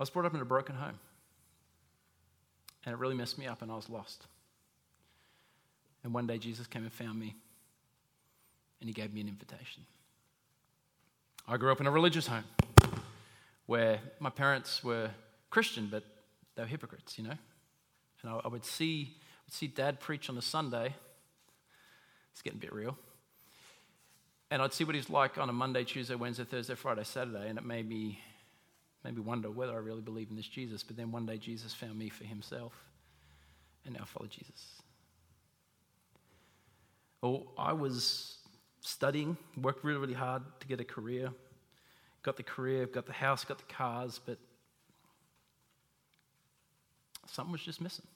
was 0.00 0.10
brought 0.10 0.26
up 0.26 0.34
in 0.34 0.40
a 0.40 0.44
broken 0.44 0.74
home. 0.74 0.98
And 2.84 2.92
it 2.92 2.98
really 2.98 3.14
messed 3.14 3.38
me 3.38 3.46
up, 3.46 3.62
and 3.62 3.70
I 3.70 3.76
was 3.76 3.88
lost. 3.88 4.26
And 6.02 6.14
one 6.14 6.26
day 6.26 6.38
Jesus 6.38 6.66
came 6.66 6.82
and 6.82 6.92
found 6.92 7.18
me, 7.18 7.34
and 8.80 8.88
he 8.88 8.94
gave 8.94 9.12
me 9.12 9.20
an 9.20 9.28
invitation. 9.28 9.84
I 11.46 11.56
grew 11.56 11.72
up 11.72 11.80
in 11.80 11.86
a 11.86 11.90
religious 11.90 12.26
home 12.26 12.44
where 13.66 14.00
my 14.18 14.30
parents 14.30 14.82
were 14.82 15.10
Christian, 15.50 15.88
but 15.90 16.04
they 16.54 16.62
were 16.62 16.68
hypocrites, 16.68 17.18
you 17.18 17.24
know. 17.24 17.34
And 18.22 18.30
I, 18.30 18.40
I 18.44 18.48
would 18.48 18.64
see, 18.64 19.16
would 19.46 19.52
see 19.52 19.66
dad 19.66 20.00
preach 20.00 20.28
on 20.28 20.38
a 20.38 20.42
Sunday. 20.42 20.94
It's 22.32 22.42
getting 22.42 22.58
a 22.58 22.60
bit 22.60 22.72
real. 22.72 22.96
And 24.50 24.60
I'd 24.62 24.72
see 24.72 24.84
what 24.84 24.94
he's 24.94 25.10
like 25.10 25.38
on 25.38 25.48
a 25.48 25.52
Monday, 25.52 25.84
Tuesday, 25.84 26.14
Wednesday, 26.16 26.44
Thursday, 26.44 26.74
Friday, 26.74 27.04
Saturday, 27.04 27.48
and 27.48 27.58
it 27.58 27.64
made 27.64 27.88
me, 27.88 28.18
made 29.04 29.14
me 29.14 29.22
wonder 29.22 29.50
whether 29.50 29.72
I 29.72 29.78
really 29.78 30.00
believe 30.00 30.30
in 30.30 30.36
this 30.36 30.48
Jesus. 30.48 30.82
But 30.82 30.96
then 30.96 31.12
one 31.12 31.26
day 31.26 31.36
Jesus 31.36 31.72
found 31.72 31.96
me 31.96 32.08
for 32.08 32.24
himself, 32.24 32.72
and 33.84 33.94
now 33.94 34.00
I 34.02 34.06
follow 34.06 34.26
Jesus. 34.26 34.82
Well, 37.22 37.46
I 37.58 37.72
was 37.72 38.38
studying, 38.80 39.36
worked 39.60 39.84
really, 39.84 39.98
really 39.98 40.14
hard 40.14 40.42
to 40.60 40.66
get 40.66 40.80
a 40.80 40.84
career. 40.84 41.30
Got 42.22 42.36
the 42.36 42.42
career, 42.42 42.86
got 42.86 43.06
the 43.06 43.12
house, 43.12 43.44
got 43.44 43.58
the 43.58 43.74
cars, 43.74 44.20
but 44.24 44.38
something 47.26 47.52
was 47.52 47.62
just 47.62 47.80
missing. 47.80 48.06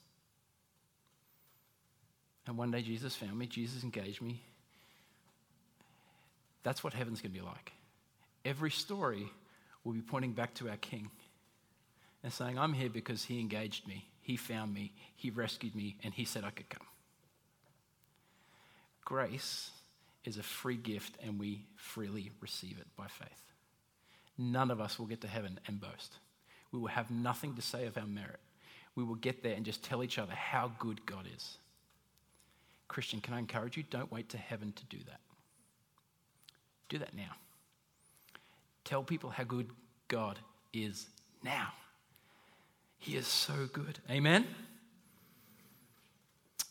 And 2.46 2.58
one 2.58 2.70
day 2.70 2.82
Jesus 2.82 3.16
found 3.16 3.38
me, 3.38 3.46
Jesus 3.46 3.82
engaged 3.82 4.20
me. 4.20 4.42
That's 6.62 6.84
what 6.84 6.92
heaven's 6.92 7.20
going 7.20 7.32
to 7.32 7.38
be 7.38 7.44
like. 7.44 7.72
Every 8.44 8.70
story 8.70 9.26
will 9.84 9.92
be 9.92 10.02
pointing 10.02 10.32
back 10.32 10.54
to 10.54 10.68
our 10.68 10.76
King 10.76 11.10
and 12.22 12.32
saying, 12.32 12.58
I'm 12.58 12.72
here 12.72 12.90
because 12.90 13.24
he 13.24 13.40
engaged 13.40 13.86
me, 13.86 14.06
he 14.20 14.36
found 14.36 14.72
me, 14.72 14.92
he 15.14 15.30
rescued 15.30 15.74
me, 15.74 15.96
and 16.02 16.12
he 16.12 16.24
said 16.24 16.44
I 16.44 16.50
could 16.50 16.68
come. 16.68 16.86
Grace 19.04 19.70
is 20.24 20.38
a 20.38 20.42
free 20.42 20.76
gift 20.76 21.16
and 21.22 21.38
we 21.38 21.66
freely 21.76 22.30
receive 22.40 22.78
it 22.78 22.86
by 22.96 23.06
faith. 23.06 23.42
None 24.38 24.70
of 24.70 24.80
us 24.80 24.98
will 24.98 25.06
get 25.06 25.20
to 25.20 25.28
heaven 25.28 25.60
and 25.66 25.80
boast. 25.80 26.16
We 26.72 26.78
will 26.78 26.88
have 26.88 27.10
nothing 27.10 27.54
to 27.54 27.62
say 27.62 27.86
of 27.86 27.96
our 27.96 28.06
merit. 28.06 28.40
We 28.96 29.04
will 29.04 29.14
get 29.14 29.42
there 29.42 29.54
and 29.54 29.64
just 29.64 29.84
tell 29.84 30.02
each 30.02 30.18
other 30.18 30.32
how 30.32 30.72
good 30.78 31.04
God 31.06 31.26
is. 31.34 31.58
Christian, 32.88 33.20
can 33.20 33.34
I 33.34 33.38
encourage 33.38 33.76
you? 33.76 33.84
Don't 33.90 34.10
wait 34.10 34.28
to 34.30 34.38
heaven 34.38 34.72
to 34.72 34.84
do 34.86 34.98
that. 35.06 35.20
Do 36.88 36.98
that 36.98 37.14
now. 37.14 37.36
Tell 38.84 39.02
people 39.02 39.30
how 39.30 39.44
good 39.44 39.70
God 40.08 40.38
is 40.72 41.06
now. 41.42 41.68
He 42.98 43.16
is 43.16 43.26
so 43.26 43.68
good. 43.72 43.98
Amen? 44.10 44.46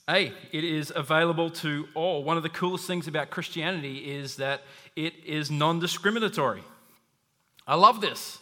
A, 0.10 0.34
it 0.52 0.66
is 0.66 0.92
available 0.94 1.50
to 1.50 1.88
all. 1.94 2.26
One 2.26 2.36
of 2.36 2.44
the 2.44 2.50
coolest 2.50 2.86
things 2.86 3.08
about 3.08 3.30
Christianity 3.30 4.00
is 4.00 4.36
that 4.36 4.64
it 4.98 5.14
is 5.26 5.50
non 5.50 5.80
discriminatory. 5.80 6.64
I 7.66 7.76
love 7.76 8.02
this. 8.02 8.40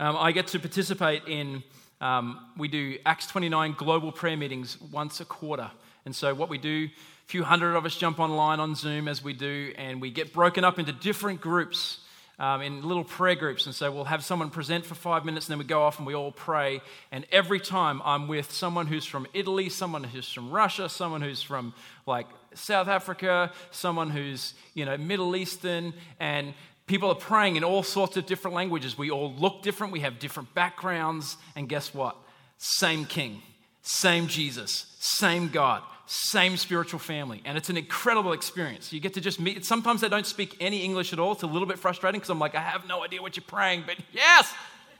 Um, 0.00 0.16
I 0.18 0.32
get 0.32 0.48
to 0.48 0.58
participate 0.58 1.22
in, 1.28 1.62
um, 2.00 2.40
we 2.56 2.66
do 2.66 2.98
Acts 3.06 3.28
29 3.28 3.74
global 3.78 4.10
prayer 4.10 4.36
meetings 4.36 4.80
once 4.80 5.20
a 5.20 5.24
quarter. 5.24 5.70
And 6.04 6.16
so, 6.16 6.34
what 6.34 6.48
we 6.48 6.58
do, 6.58 6.88
a 6.88 7.28
few 7.28 7.44
hundred 7.44 7.76
of 7.76 7.84
us 7.84 7.94
jump 7.94 8.18
online 8.18 8.58
on 8.58 8.74
Zoom 8.74 9.06
as 9.06 9.22
we 9.22 9.34
do, 9.34 9.72
and 9.78 10.00
we 10.00 10.10
get 10.10 10.32
broken 10.32 10.64
up 10.64 10.80
into 10.80 10.92
different 10.92 11.40
groups 11.40 12.00
um, 12.40 12.62
in 12.62 12.82
little 12.82 13.04
prayer 13.04 13.36
groups. 13.36 13.66
And 13.66 13.74
so 13.74 13.92
we'll 13.92 14.04
have 14.04 14.24
someone 14.24 14.50
present 14.50 14.86
for 14.86 14.94
five 14.94 15.24
minutes 15.24 15.46
and 15.46 15.52
then 15.52 15.58
we 15.58 15.66
go 15.66 15.82
off 15.82 15.98
and 15.98 16.06
we 16.06 16.14
all 16.14 16.32
pray. 16.32 16.80
And 17.12 17.26
every 17.30 17.60
time 17.60 18.00
I'm 18.02 18.26
with 18.26 18.50
someone 18.50 18.86
who's 18.86 19.04
from 19.04 19.26
Italy, 19.34 19.68
someone 19.68 20.02
who's 20.02 20.32
from 20.32 20.50
Russia, 20.50 20.88
someone 20.88 21.20
who's 21.20 21.42
from 21.42 21.74
like 22.06 22.26
South 22.54 22.88
Africa, 22.88 23.52
someone 23.70 24.10
who's, 24.10 24.54
you 24.74 24.86
know, 24.86 24.96
Middle 24.96 25.36
Eastern, 25.36 25.92
and 26.18 26.54
people 26.86 27.10
are 27.10 27.14
praying 27.14 27.56
in 27.56 27.62
all 27.62 27.82
sorts 27.82 28.16
of 28.16 28.24
different 28.24 28.54
languages. 28.54 28.96
We 28.96 29.10
all 29.10 29.32
look 29.34 29.62
different, 29.62 29.92
we 29.92 30.00
have 30.00 30.18
different 30.18 30.54
backgrounds, 30.54 31.36
and 31.54 31.68
guess 31.68 31.94
what? 31.94 32.16
Same 32.56 33.04
King, 33.04 33.42
same 33.82 34.26
Jesus, 34.26 34.86
same 34.98 35.48
God, 35.48 35.82
same 36.06 36.56
spiritual 36.56 36.98
family. 36.98 37.40
And 37.44 37.56
it's 37.56 37.70
an 37.70 37.76
incredible 37.76 38.32
experience. 38.32 38.92
You 38.92 39.00
get 39.00 39.14
to 39.14 39.20
just 39.20 39.40
meet. 39.40 39.64
Sometimes 39.64 40.00
they 40.00 40.08
don't 40.08 40.26
speak 40.26 40.56
any 40.60 40.82
English 40.84 41.12
at 41.12 41.18
all. 41.18 41.32
It's 41.32 41.42
a 41.42 41.46
little 41.46 41.68
bit 41.68 41.78
frustrating 41.78 42.20
because 42.20 42.30
I'm 42.30 42.38
like, 42.38 42.54
I 42.54 42.60
have 42.60 42.86
no 42.86 43.04
idea 43.04 43.22
what 43.22 43.36
you're 43.36 43.44
praying, 43.46 43.84
but 43.86 43.96
yes, 44.12 44.52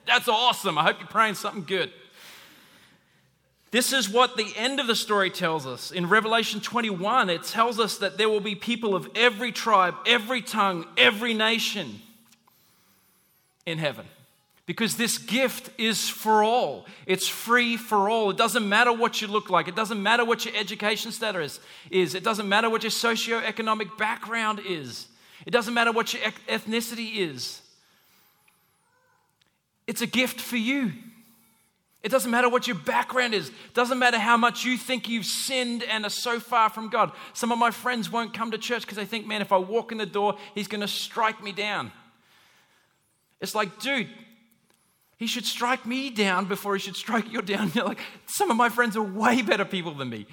that's 0.06 0.28
awesome. 0.28 0.78
I 0.78 0.84
hope 0.84 0.98
you're 0.98 1.08
praying 1.08 1.34
something 1.34 1.64
good. 1.64 1.92
This 3.72 3.92
is 3.92 4.08
what 4.08 4.36
the 4.36 4.52
end 4.56 4.80
of 4.80 4.88
the 4.88 4.96
story 4.96 5.30
tells 5.30 5.64
us. 5.66 5.92
In 5.92 6.08
Revelation 6.08 6.60
21, 6.60 7.30
it 7.30 7.44
tells 7.44 7.78
us 7.78 7.98
that 7.98 8.18
there 8.18 8.28
will 8.28 8.40
be 8.40 8.56
people 8.56 8.96
of 8.96 9.08
every 9.14 9.52
tribe, 9.52 9.94
every 10.06 10.42
tongue, 10.42 10.86
every 10.96 11.34
nation 11.34 12.00
in 13.66 13.78
heaven 13.78 14.06
Because 14.70 14.94
this 14.94 15.18
gift 15.18 15.68
is 15.80 16.08
for 16.08 16.44
all. 16.44 16.86
It's 17.04 17.26
free 17.26 17.76
for 17.76 18.08
all. 18.08 18.30
It 18.30 18.36
doesn't 18.36 18.68
matter 18.68 18.92
what 18.92 19.20
you 19.20 19.26
look 19.26 19.50
like. 19.50 19.66
It 19.66 19.74
doesn't 19.74 20.00
matter 20.00 20.24
what 20.24 20.44
your 20.44 20.54
education 20.54 21.10
status 21.10 21.58
is. 21.90 22.14
It 22.14 22.22
doesn't 22.22 22.48
matter 22.48 22.70
what 22.70 22.84
your 22.84 22.92
socioeconomic 22.92 23.98
background 23.98 24.60
is. 24.64 25.08
It 25.44 25.50
doesn't 25.50 25.74
matter 25.74 25.90
what 25.90 26.14
your 26.14 26.22
ethnicity 26.46 27.16
is. 27.16 27.62
It's 29.88 30.02
a 30.02 30.06
gift 30.06 30.40
for 30.40 30.56
you. 30.56 30.92
It 32.04 32.10
doesn't 32.10 32.30
matter 32.30 32.48
what 32.48 32.68
your 32.68 32.76
background 32.76 33.34
is. 33.34 33.48
It 33.48 33.74
doesn't 33.74 33.98
matter 33.98 34.20
how 34.20 34.36
much 34.36 34.64
you 34.64 34.76
think 34.78 35.08
you've 35.08 35.26
sinned 35.26 35.82
and 35.82 36.06
are 36.06 36.10
so 36.10 36.38
far 36.38 36.70
from 36.70 36.90
God. 36.90 37.10
Some 37.32 37.50
of 37.50 37.58
my 37.58 37.72
friends 37.72 38.08
won't 38.08 38.32
come 38.32 38.52
to 38.52 38.58
church 38.58 38.82
because 38.82 38.98
they 38.98 39.04
think, 39.04 39.26
man, 39.26 39.42
if 39.42 39.50
I 39.50 39.56
walk 39.56 39.90
in 39.90 39.98
the 39.98 40.06
door, 40.06 40.36
he's 40.54 40.68
going 40.68 40.80
to 40.80 40.86
strike 40.86 41.42
me 41.42 41.50
down. 41.50 41.90
It's 43.40 43.56
like, 43.56 43.80
dude, 43.80 44.06
he 45.20 45.26
should 45.26 45.44
strike 45.44 45.84
me 45.84 46.08
down 46.08 46.46
before 46.46 46.74
he 46.74 46.80
should 46.80 46.96
strike 46.96 47.30
you 47.30 47.42
down. 47.42 47.70
You're 47.74 47.84
like, 47.84 48.00
some 48.24 48.50
of 48.50 48.56
my 48.56 48.70
friends 48.70 48.96
are 48.96 49.02
way 49.02 49.42
better 49.42 49.66
people 49.66 49.92
than 49.92 50.08
me. 50.08 50.26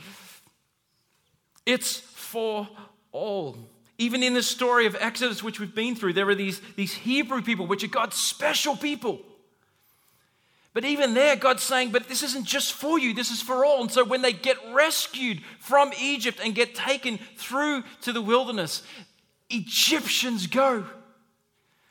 It's 1.66 2.00
for 2.00 2.70
all. 3.12 3.58
Even 3.98 4.24
in 4.24 4.34
the 4.34 4.42
story 4.42 4.86
of 4.86 4.96
Exodus, 4.98 5.44
which 5.44 5.60
we've 5.60 5.76
been 5.76 5.94
through, 5.94 6.14
there 6.14 6.30
are 6.30 6.36
these, 6.36 6.62
these 6.78 6.94
Hebrew 6.94 7.42
people, 7.42 7.68
which 7.68 7.84
are 7.84 7.90
God's 7.90 8.16
special 8.16 8.78
people. 8.78 9.20
But 10.74 10.86
even 10.86 11.14
there, 11.14 11.36
God's 11.36 11.64
saying, 11.64 11.90
but 11.90 12.08
this 12.08 12.24
isn't 12.24 12.46
just 12.46 12.72
for 12.72 12.98
you, 12.98 13.14
this 13.14 13.30
is 13.30 13.42
for 13.42 13.66
all. 13.66 13.82
And 13.82 13.92
so 13.92 14.06
when 14.06 14.22
they 14.22 14.32
get 14.32 14.58
rescued 14.72 15.42
from 15.60 15.92
Egypt 16.00 16.40
and 16.42 16.56
get 16.56 16.76
taken 16.76 17.20
through 17.36 17.84
to 18.04 18.14
the 18.14 18.22
wilderness, 18.22 18.84
Egyptians 19.50 20.48
go. 20.48 20.86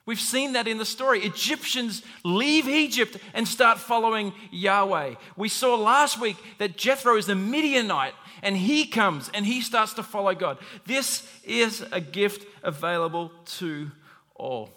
We've 0.07 0.21
seen 0.21 0.53
that 0.53 0.69
in 0.69 0.79
the 0.79 0.85
story. 0.85 1.21
Egyptians 1.25 2.03
leave 2.25 2.69
Egypt 2.69 3.17
and 3.35 3.47
start 3.47 3.79
following 3.79 4.33
Yahweh. 4.53 5.17
We 5.37 5.49
saw 5.49 5.75
last 5.75 6.21
week 6.21 6.37
that 6.59 6.77
Jethro 6.77 7.17
is 7.17 7.27
the 7.27 7.35
Midianite 7.35 8.15
and 8.43 8.57
he 8.57 8.87
comes 8.87 9.29
and 9.35 9.45
he 9.45 9.61
starts 9.61 9.95
to 9.95 10.05
follow 10.05 10.33
God. 10.33 10.59
This 10.87 11.29
is 11.45 11.85
a 11.91 12.01
gift 12.01 12.47
available 12.63 13.33
to 13.59 13.91
all. 14.37 14.71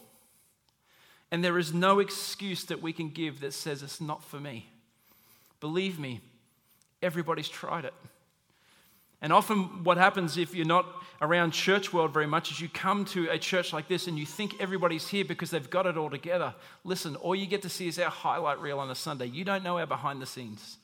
And 1.31 1.43
there 1.43 1.59
is 1.59 1.75
no 1.75 1.99
excuse 1.99 2.63
that 2.65 2.81
we 2.81 2.91
can 2.91 3.09
give 3.09 3.41
that 3.41 3.53
says 3.53 3.83
it's 3.83 4.01
not 4.01 4.23
for 4.23 4.39
me. 4.39 4.67
Believe 5.59 5.99
me, 5.99 6.21
everybody's 7.03 7.49
tried 7.49 7.85
it. 7.85 7.93
And 9.21 9.33
often, 9.33 9.83
what 9.83 9.97
happens 9.97 10.37
if 10.37 10.55
you're 10.55 10.65
not 10.65 10.85
around 11.21 11.51
church 11.51 11.91
world 11.91 12.13
very 12.13 12.27
much 12.27 12.51
is 12.51 12.62
you 12.62 12.69
come 12.69 13.05
to 13.05 13.29
a 13.29 13.38
church 13.38 13.73
like 13.73 13.88
this 13.88 14.08
and 14.08 14.17
you 14.17 14.25
think 14.25 14.60
everybody's 14.60 15.08
here 15.08 15.25
because 15.25 15.51
they've 15.51 15.69
got 15.69 15.86
it 15.86 15.97
all 15.97 16.10
together. 16.10 16.53
Listen, 16.84 17.15
all 17.17 17.36
you 17.36 17.45
get 17.45 17.62
to 17.63 17.69
see 17.69 17.88
is 17.88 17.99
our 17.99 18.10
highlight 18.10 18.60
reel 18.60 18.79
on 18.79 18.89
a 18.89 18.95
Sunday. 18.95 19.25
You 19.25 19.43
don't 19.43 19.63
know 19.63 19.77
our 19.77 19.86
behind 19.86 20.21
the 20.21 20.25
scenes. 20.25 20.77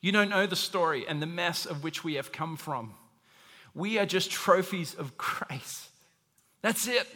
You 0.00 0.12
don't 0.12 0.28
know 0.28 0.46
the 0.46 0.56
story 0.56 1.06
and 1.08 1.20
the 1.20 1.26
mess 1.26 1.66
of 1.66 1.82
which 1.82 2.04
we 2.04 2.14
have 2.14 2.32
come 2.32 2.56
from. 2.56 2.94
We 3.74 3.98
are 3.98 4.06
just 4.06 4.30
trophies 4.30 4.94
of 4.94 5.16
grace. 5.16 5.88
That's 6.62 6.86
it. 6.86 7.06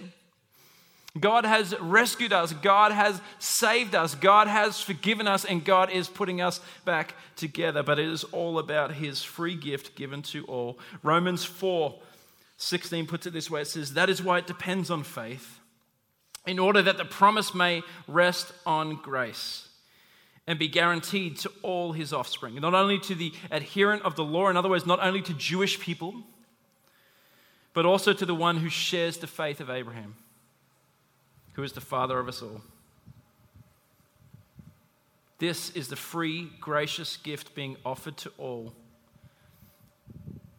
God 1.19 1.45
has 1.45 1.79
rescued 1.79 2.33
us. 2.33 2.55
God 2.55 2.91
has 2.91 3.21
saved 3.39 3.95
us. 3.95 4.15
God 4.15 4.49
has 4.49 4.81
forgiven 4.81 5.29
us, 5.29 5.45
and 5.45 5.63
God 5.63 5.91
is 5.91 6.09
putting 6.09 6.41
us 6.41 6.61
back 6.87 7.15
together. 7.37 7.83
But 7.83 7.99
it 7.99 8.09
is 8.09 8.25
all 8.25 8.59
about 8.59 8.95
His 8.95 9.23
free 9.23 9.55
gift 9.55 9.95
given 9.95 10.23
to 10.23 10.45
all. 10.47 10.79
Romans 11.03 11.45
4 11.45 11.95
16 12.57 13.07
puts 13.07 13.27
it 13.27 13.33
this 13.33 13.51
way 13.51 13.63
it 13.63 13.67
says, 13.67 13.95
That 13.95 14.11
is 14.11 14.23
why 14.23 14.39
it 14.39 14.47
depends 14.47 14.91
on 14.91 15.03
faith, 15.03 15.61
in 16.47 16.59
order 16.59 16.83
that 16.83 16.99
the 16.99 17.05
promise 17.05 17.55
may 17.55 17.83
rest 18.07 18.53
on 18.67 18.97
grace 18.97 19.69
and 20.47 20.59
be 20.59 20.69
guaranteed 20.69 21.39
to 21.39 21.51
all 21.63 21.93
his 21.93 22.13
offspring, 22.13 22.55
not 22.57 22.75
only 22.75 22.99
to 22.99 23.15
the 23.15 23.33
adherent 23.51 24.03
of 24.03 24.17
the 24.17 24.25
law, 24.25 24.49
in 24.49 24.57
other 24.57 24.69
words, 24.69 24.87
not 24.87 25.01
only 25.01 25.23
to 25.23 25.35
Jewish 25.35 25.79
people, 25.79 26.15
but 27.75 27.87
also 27.87 28.13
to 28.13 28.27
the 28.27 28.35
one 28.35 28.59
who 28.59 28.69
shares 28.69 29.19
the 29.19 29.27
faith 29.27 29.61
of 29.61 29.71
Abraham 29.71 30.17
who 31.55 31.63
is 31.63 31.73
the 31.73 31.81
Father 31.81 32.19
of 32.19 32.29
us 32.29 32.43
all. 32.43 32.63
This 35.39 35.71
is 35.71 35.89
the 35.89 35.97
free, 35.97 36.51
gracious 36.61 37.17
gift 37.17 37.55
being 37.55 37.77
offered 37.85 38.17
to 38.19 38.33
all. 38.39 38.73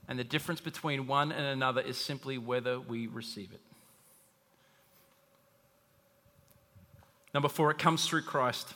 And 0.07 0.19
the 0.19 0.23
difference 0.23 0.59
between 0.59 1.07
one 1.07 1.31
and 1.31 1.45
another 1.45 1.81
is 1.81 1.97
simply 1.97 2.37
whether 2.37 2.79
we 2.79 3.07
receive 3.07 3.51
it. 3.53 3.61
Number 7.33 7.49
four, 7.49 7.71
it 7.71 7.77
comes 7.77 8.05
through 8.05 8.21
Christ. 8.23 8.73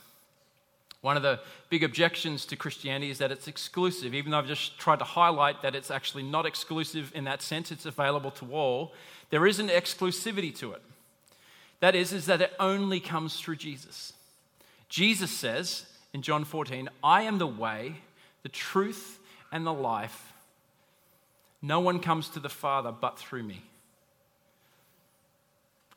One 1.00 1.16
of 1.16 1.22
the 1.22 1.38
big 1.70 1.84
objections 1.84 2.44
to 2.46 2.56
Christianity 2.56 3.10
is 3.10 3.18
that 3.18 3.30
it's 3.30 3.46
exclusive, 3.46 4.14
even 4.14 4.32
though 4.32 4.38
I've 4.38 4.48
just 4.48 4.78
tried 4.78 4.98
to 4.98 5.04
highlight 5.04 5.62
that 5.62 5.76
it's 5.76 5.92
actually 5.92 6.24
not 6.24 6.44
exclusive 6.44 7.12
in 7.14 7.24
that 7.24 7.40
sense, 7.40 7.70
it's 7.70 7.86
available 7.86 8.32
to 8.32 8.52
all. 8.52 8.92
There 9.30 9.46
is 9.46 9.60
an 9.60 9.68
exclusivity 9.68 10.54
to 10.56 10.72
it. 10.72 10.82
That 11.80 11.94
is, 11.94 12.12
is 12.12 12.26
that 12.26 12.40
it 12.40 12.52
only 12.58 12.98
comes 12.98 13.38
through 13.38 13.56
Jesus. 13.56 14.12
Jesus 14.88 15.30
says 15.30 15.86
in 16.12 16.22
John 16.22 16.44
14, 16.44 16.88
I 17.04 17.22
am 17.22 17.38
the 17.38 17.46
way, 17.46 17.96
the 18.42 18.48
truth, 18.48 19.20
and 19.52 19.64
the 19.64 19.72
life. 19.72 20.32
No 21.60 21.80
one 21.80 22.00
comes 22.00 22.28
to 22.30 22.40
the 22.40 22.48
Father 22.48 22.92
but 22.92 23.18
through 23.18 23.42
me. 23.42 23.62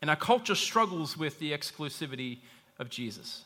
And 0.02 0.10
our 0.10 0.16
culture 0.16 0.56
struggles 0.56 1.16
with 1.16 1.40
the 1.40 1.52
exclusivity 1.52 2.40
of 2.80 2.90
Jesus. 2.90 3.44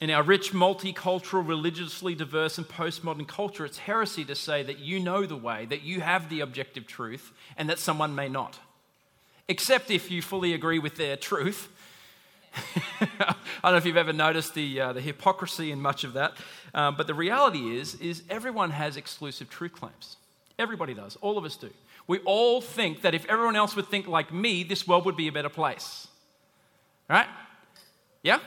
In 0.00 0.10
our 0.10 0.22
rich, 0.22 0.52
multicultural, 0.52 1.46
religiously 1.46 2.14
diverse, 2.14 2.56
and 2.56 2.66
postmodern 2.66 3.28
culture, 3.28 3.66
it's 3.66 3.78
heresy 3.78 4.24
to 4.24 4.34
say 4.34 4.62
that 4.62 4.78
you 4.78 5.00
know 5.00 5.26
the 5.26 5.36
way, 5.36 5.66
that 5.66 5.82
you 5.82 6.00
have 6.00 6.30
the 6.30 6.40
objective 6.40 6.86
truth, 6.86 7.32
and 7.56 7.68
that 7.68 7.78
someone 7.78 8.14
may 8.14 8.28
not 8.28 8.58
except 9.50 9.90
if 9.90 10.12
you 10.12 10.22
fully 10.22 10.54
agree 10.54 10.78
with 10.78 10.94
their 10.94 11.16
truth. 11.30 11.68
I 13.00 13.34
don't 13.62 13.72
know 13.72 13.76
if 13.76 13.86
you've 13.86 13.96
ever 13.96 14.12
noticed 14.12 14.54
the, 14.54 14.80
uh, 14.80 14.92
the 14.92 15.00
hypocrisy 15.00 15.70
in 15.70 15.80
much 15.80 16.04
of 16.04 16.14
that, 16.14 16.34
um, 16.74 16.96
but 16.96 17.06
the 17.06 17.14
reality 17.14 17.76
is, 17.76 17.94
is 17.96 18.22
everyone 18.28 18.70
has 18.70 18.96
exclusive 18.96 19.48
truth 19.50 19.72
claims. 19.72 20.16
Everybody 20.58 20.94
does. 20.94 21.16
All 21.20 21.38
of 21.38 21.44
us 21.44 21.56
do. 21.56 21.70
We 22.06 22.18
all 22.20 22.60
think 22.60 23.02
that 23.02 23.14
if 23.14 23.24
everyone 23.26 23.56
else 23.56 23.76
would 23.76 23.86
think 23.88 24.08
like 24.08 24.32
me, 24.32 24.64
this 24.64 24.86
world 24.86 25.04
would 25.04 25.16
be 25.16 25.28
a 25.28 25.32
better 25.32 25.48
place. 25.48 26.08
Right? 27.08 27.28
Yeah? 28.22 28.40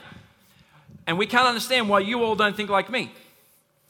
And 1.06 1.18
we 1.18 1.26
can't 1.26 1.46
understand 1.46 1.88
why 1.88 2.00
you 2.00 2.22
all 2.22 2.34
don't 2.34 2.56
think 2.56 2.70
like 2.70 2.90
me. 2.90 3.12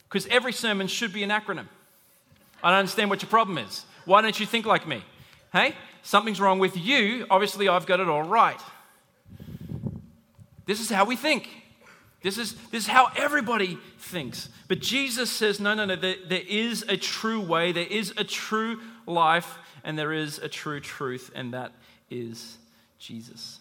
Because 0.07 0.27
every 0.27 0.53
sermon 0.53 0.87
should 0.87 1.13
be 1.13 1.23
an 1.23 1.29
acronym. 1.29 1.67
I 2.63 2.71
don't 2.71 2.79
understand 2.79 3.09
what 3.09 3.21
your 3.21 3.29
problem 3.29 3.57
is. 3.57 3.85
Why 4.05 4.21
don't 4.21 4.39
you 4.39 4.45
think 4.45 4.65
like 4.65 4.87
me? 4.87 5.03
Hey? 5.51 5.75
something's 6.05 6.39
wrong 6.39 6.59
with 6.59 6.77
you. 6.77 7.25
Obviously, 7.29 7.67
I've 7.67 7.85
got 7.85 7.99
it 7.99 8.07
all 8.07 8.23
right. 8.23 8.59
This 10.65 10.79
is 10.79 10.89
how 10.89 11.05
we 11.05 11.15
think. 11.15 11.49
This 12.21 12.37
is, 12.39 12.55
this 12.71 12.85
is 12.85 12.87
how 12.87 13.11
everybody 13.15 13.77
thinks. 13.99 14.49
But 14.67 14.79
Jesus 14.79 15.31
says, 15.31 15.59
no, 15.59 15.75
no, 15.75 15.85
no, 15.85 15.95
there, 15.95 16.15
there 16.27 16.41
is 16.47 16.83
a 16.89 16.97
true 16.97 17.39
way, 17.39 17.71
there 17.71 17.85
is 17.85 18.13
a 18.17 18.23
true 18.23 18.79
life, 19.05 19.59
and 19.83 19.97
there 19.97 20.11
is 20.11 20.39
a 20.39 20.49
true 20.49 20.79
truth, 20.79 21.29
and 21.35 21.53
that 21.53 21.71
is 22.09 22.57
Jesus. 22.97 23.59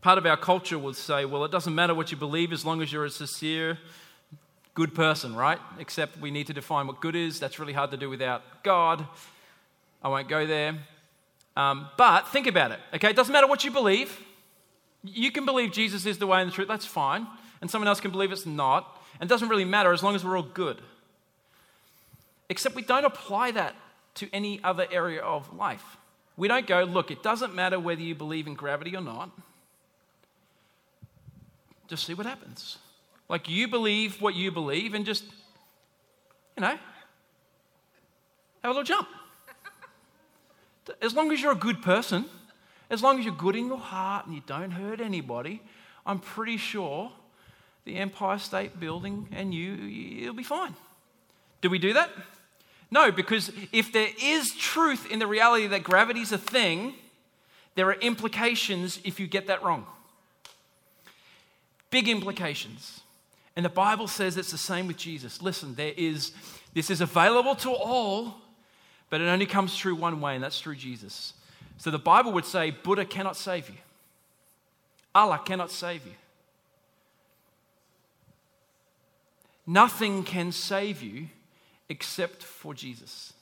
Part 0.00 0.16
of 0.16 0.24
our 0.24 0.38
culture 0.38 0.78
would 0.78 0.96
say, 0.96 1.26
well, 1.26 1.44
it 1.44 1.52
doesn't 1.52 1.74
matter 1.74 1.94
what 1.94 2.10
you 2.10 2.16
believe 2.16 2.52
as 2.52 2.64
long 2.64 2.80
as 2.80 2.90
you're 2.90 3.04
a 3.04 3.10
sincere, 3.10 3.78
good 4.74 4.94
person, 4.94 5.36
right? 5.36 5.58
Except 5.78 6.18
we 6.18 6.30
need 6.30 6.46
to 6.46 6.54
define 6.54 6.86
what 6.86 7.02
good 7.02 7.14
is. 7.14 7.38
That's 7.38 7.58
really 7.58 7.74
hard 7.74 7.90
to 7.90 7.98
do 7.98 8.08
without 8.08 8.42
God. 8.64 9.06
I 10.02 10.08
won't 10.08 10.28
go 10.28 10.46
there. 10.46 10.78
Um, 11.56 11.88
but 11.98 12.28
think 12.28 12.46
about 12.46 12.70
it, 12.72 12.80
okay? 12.94 13.10
It 13.10 13.16
doesn't 13.16 13.32
matter 13.32 13.46
what 13.46 13.64
you 13.64 13.70
believe. 13.70 14.18
You 15.04 15.30
can 15.30 15.44
believe 15.44 15.72
Jesus 15.72 16.06
is 16.06 16.18
the 16.18 16.26
way 16.26 16.40
and 16.40 16.50
the 16.50 16.54
truth, 16.54 16.68
that's 16.68 16.86
fine. 16.86 17.26
And 17.60 17.70
someone 17.70 17.88
else 17.88 18.00
can 18.00 18.10
believe 18.10 18.32
it's 18.32 18.46
not. 18.46 19.00
And 19.20 19.28
it 19.28 19.32
doesn't 19.32 19.48
really 19.48 19.64
matter 19.64 19.92
as 19.92 20.02
long 20.02 20.14
as 20.14 20.24
we're 20.24 20.36
all 20.36 20.42
good. 20.42 20.80
Except 22.48 22.74
we 22.74 22.82
don't 22.82 23.04
apply 23.04 23.50
that 23.52 23.74
to 24.14 24.28
any 24.32 24.60
other 24.64 24.86
area 24.90 25.20
of 25.22 25.54
life. 25.54 25.96
We 26.36 26.48
don't 26.48 26.66
go, 26.66 26.84
look, 26.84 27.10
it 27.10 27.22
doesn't 27.22 27.54
matter 27.54 27.78
whether 27.78 28.00
you 28.00 28.14
believe 28.14 28.46
in 28.46 28.54
gravity 28.54 28.96
or 28.96 29.00
not. 29.02 29.30
Just 31.88 32.04
see 32.06 32.14
what 32.14 32.26
happens. 32.26 32.78
Like 33.28 33.48
you 33.48 33.68
believe 33.68 34.20
what 34.20 34.34
you 34.34 34.50
believe 34.50 34.94
and 34.94 35.04
just, 35.04 35.24
you 36.56 36.62
know, 36.62 36.68
have 36.68 36.78
a 38.64 38.68
little 38.68 38.82
jump. 38.82 39.08
As 41.00 41.14
long 41.14 41.32
as 41.32 41.40
you're 41.40 41.52
a 41.52 41.54
good 41.54 41.82
person, 41.82 42.24
as 42.90 43.02
long 43.02 43.18
as 43.18 43.24
you're 43.24 43.34
good 43.34 43.56
in 43.56 43.66
your 43.66 43.78
heart 43.78 44.26
and 44.26 44.34
you 44.34 44.42
don't 44.46 44.72
hurt 44.72 45.00
anybody, 45.00 45.62
I'm 46.04 46.18
pretty 46.18 46.56
sure 46.56 47.12
the 47.84 47.96
Empire 47.96 48.38
State 48.38 48.78
Building 48.78 49.28
and 49.32 49.54
you, 49.54 49.72
you'll 49.72 50.34
be 50.34 50.42
fine. 50.42 50.74
Do 51.60 51.70
we 51.70 51.78
do 51.78 51.92
that? 51.92 52.10
No, 52.90 53.10
because 53.10 53.50
if 53.72 53.92
there 53.92 54.08
is 54.22 54.54
truth 54.54 55.10
in 55.10 55.18
the 55.18 55.26
reality 55.26 55.66
that 55.68 55.82
gravity 55.82 56.20
is 56.20 56.32
a 56.32 56.38
thing, 56.38 56.94
There 57.74 57.86
are 57.88 57.94
implications 57.94 59.00
if 59.04 59.18
you 59.18 59.26
get 59.26 59.46
that 59.46 59.62
wrong. 59.62 59.86
Big 61.90 62.08
implications. 62.08 63.00
And 63.56 63.64
the 63.64 63.70
Bible 63.70 64.08
says 64.08 64.36
it's 64.36 64.50
the 64.50 64.58
same 64.58 64.86
with 64.86 64.96
Jesus. 64.96 65.42
Listen, 65.42 65.74
there 65.74 65.92
is 65.96 66.32
this 66.74 66.90
is 66.90 67.00
available 67.02 67.54
to 67.56 67.70
all, 67.70 68.34
but 69.12 69.20
it 69.20 69.26
only 69.26 69.44
comes 69.44 69.78
through 69.78 69.94
one 69.96 70.22
way, 70.22 70.34
and 70.34 70.42
that's 70.42 70.58
through 70.58 70.76
Jesus. 70.76 71.34
So 71.76 71.90
the 71.90 71.98
Bible 71.98 72.32
would 72.32 72.46
say 72.46 72.70
Buddha 72.70 73.04
cannot 73.04 73.36
save 73.36 73.68
you. 73.68 73.76
Allah 75.14 75.38
cannot 75.44 75.70
save 75.70 76.06
you. 76.06 76.14
Nothing 79.66 80.24
can 80.24 80.50
save 80.50 81.02
you 81.02 81.26
except 81.90 82.42
for 82.42 82.72
Jesus. 82.72 83.34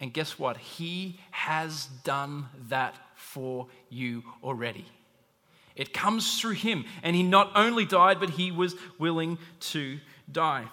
And 0.00 0.12
guess 0.12 0.36
what? 0.36 0.56
He 0.56 1.20
has 1.30 1.86
done 2.02 2.46
that 2.70 2.96
for 3.14 3.68
you 3.88 4.24
already. 4.42 4.84
It 5.76 5.92
comes 5.92 6.40
through 6.40 6.54
him. 6.54 6.86
And 7.04 7.14
he 7.14 7.22
not 7.22 7.52
only 7.54 7.84
died, 7.84 8.18
but 8.18 8.30
he 8.30 8.50
was 8.50 8.74
willing 8.98 9.38
to 9.60 10.00
die. 10.32 10.64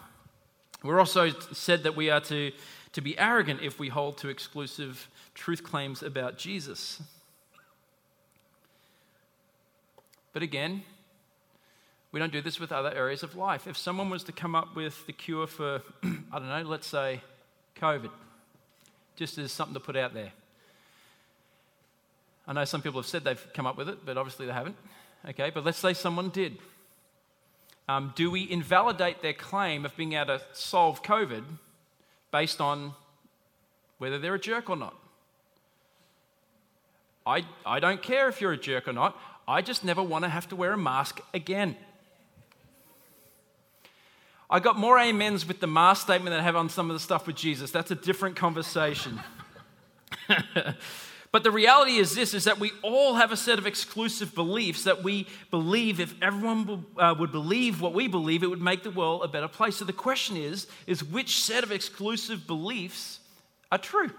We're 0.84 0.97
also 0.97 1.30
said 1.30 1.84
that 1.84 1.95
we 1.95 2.10
are 2.10 2.21
to, 2.21 2.52
to 2.93 3.01
be 3.01 3.17
arrogant 3.17 3.62
if 3.62 3.80
we 3.80 3.89
hold 3.89 4.17
to 4.17 4.30
exclusive 4.30 5.08
truth 5.34 5.63
claims 5.63 6.04
about 6.04 6.38
Jesus. 6.38 7.01
But 10.34 10.43
again, 10.43 10.84
we 12.12 12.19
don't 12.19 12.34
do 12.34 12.41
this 12.41 12.60
with 12.60 12.71
other 12.71 12.93
areas 12.93 13.23
of 13.23 13.36
life. 13.36 13.67
If 13.67 13.77
someone 13.77 14.10
was 14.10 14.23
to 14.25 14.32
come 14.32 14.56
up 14.56 14.75
with 14.75 15.06
the 15.08 15.13
cure 15.13 15.47
for, 15.47 15.82
I 16.04 16.39
don't 16.39 16.49
know, 16.49 16.63
let's 16.63 16.88
say 16.88 17.21
COVID, 17.77 18.12
just 19.15 19.38
as 19.38 19.51
something 19.51 19.73
to 19.73 19.80
put 19.80 19.95
out 19.95 20.13
there. 20.13 20.32
I 22.47 22.54
know 22.54 22.65
some 22.65 22.82
people 22.82 22.99
have 22.99 23.08
said 23.08 23.23
they've 23.23 23.47
come 23.54 23.65
up 23.65 23.77
with 23.77 23.88
it, 23.88 24.06
but 24.06 24.17
obviously 24.17 24.45
they 24.45 24.54
haven't. 24.54 24.75
Okay, 25.30 25.51
but 25.54 25.63
let's 25.63 25.77
say 25.77 25.93
someone 25.93 26.30
did. 26.30 26.58
Um, 27.88 28.13
do 28.15 28.32
we 28.32 28.49
invalidate 28.49 29.21
their 29.21 29.34
claim 29.34 29.86
of 29.86 29.95
being 29.95 30.13
able 30.13 30.38
to 30.38 30.41
solve 30.54 31.04
COVID 31.04 31.43
based 32.32 32.62
on 32.62 32.94
whether 33.98 34.17
they're 34.17 34.36
a 34.36 34.39
jerk 34.39 34.70
or 34.70 34.76
not? 34.76 34.96
I, 37.26 37.46
I 37.65 37.80
don't 37.80 38.02
care 38.02 38.30
if 38.30 38.41
you're 38.41 38.54
a 38.54 38.58
jerk 38.58 38.88
or 38.88 38.94
not. 38.94 39.17
I 39.48 39.62
just 39.62 39.84
never 39.84 40.02
want 40.02 40.24
to 40.24 40.30
have 40.30 40.48
to 40.50 40.56
wear 40.56 40.74
a 40.74 40.78
mask 40.78 41.20
again. 41.34 41.76
I 44.50 44.60
got 44.60 44.78
more 44.78 45.00
amens 45.00 45.48
with 45.48 45.60
the 45.60 45.67
mask 45.67 46.04
statement 46.04 46.32
than 46.32 46.39
I 46.39 46.44
have 46.44 46.56
on 46.56 46.67
some 46.67 46.89
of 46.89 46.96
the 46.96 47.00
stuff 47.00 47.26
with 47.28 47.36
Jesus. 47.36 47.72
That's 47.72 47.91
a 47.91 47.96
different 47.96 48.36
conversation. 48.36 49.20
but 51.32 51.44
the 51.44 51.52
reality 51.52 51.96
is 51.98 52.13
this 52.13 52.34
is 52.34 52.44
that 52.44 52.60
we 52.60 52.72
all 52.82 53.15
have 53.15 53.32
a 53.32 53.38
set 53.38 53.58
of 53.58 53.65
exclusive 53.65 54.36
beliefs 54.36 54.84
that 54.84 55.02
we 55.02 55.28
believe 55.50 56.00
if 56.00 56.13
everyone 56.22 56.86
uh, 56.98 57.15
would 57.17 57.32
believe 57.32 57.80
what 57.80 57.94
we 57.94 58.08
believe, 58.08 58.44
it 58.44 58.48
would 58.48 58.62
make 58.62 58.84
the 58.84 58.91
world 58.91 59.24
a 59.24 59.30
better 59.30 59.48
place. 59.48 59.78
So 59.78 59.86
the 59.86 59.94
question 59.94 60.36
is, 60.36 60.67
is 60.88 61.04
which 61.04 61.41
set 61.41 61.63
of 61.63 61.72
exclusive 61.72 62.46
beliefs 62.48 63.20
are 63.72 63.78
true? 63.78 64.12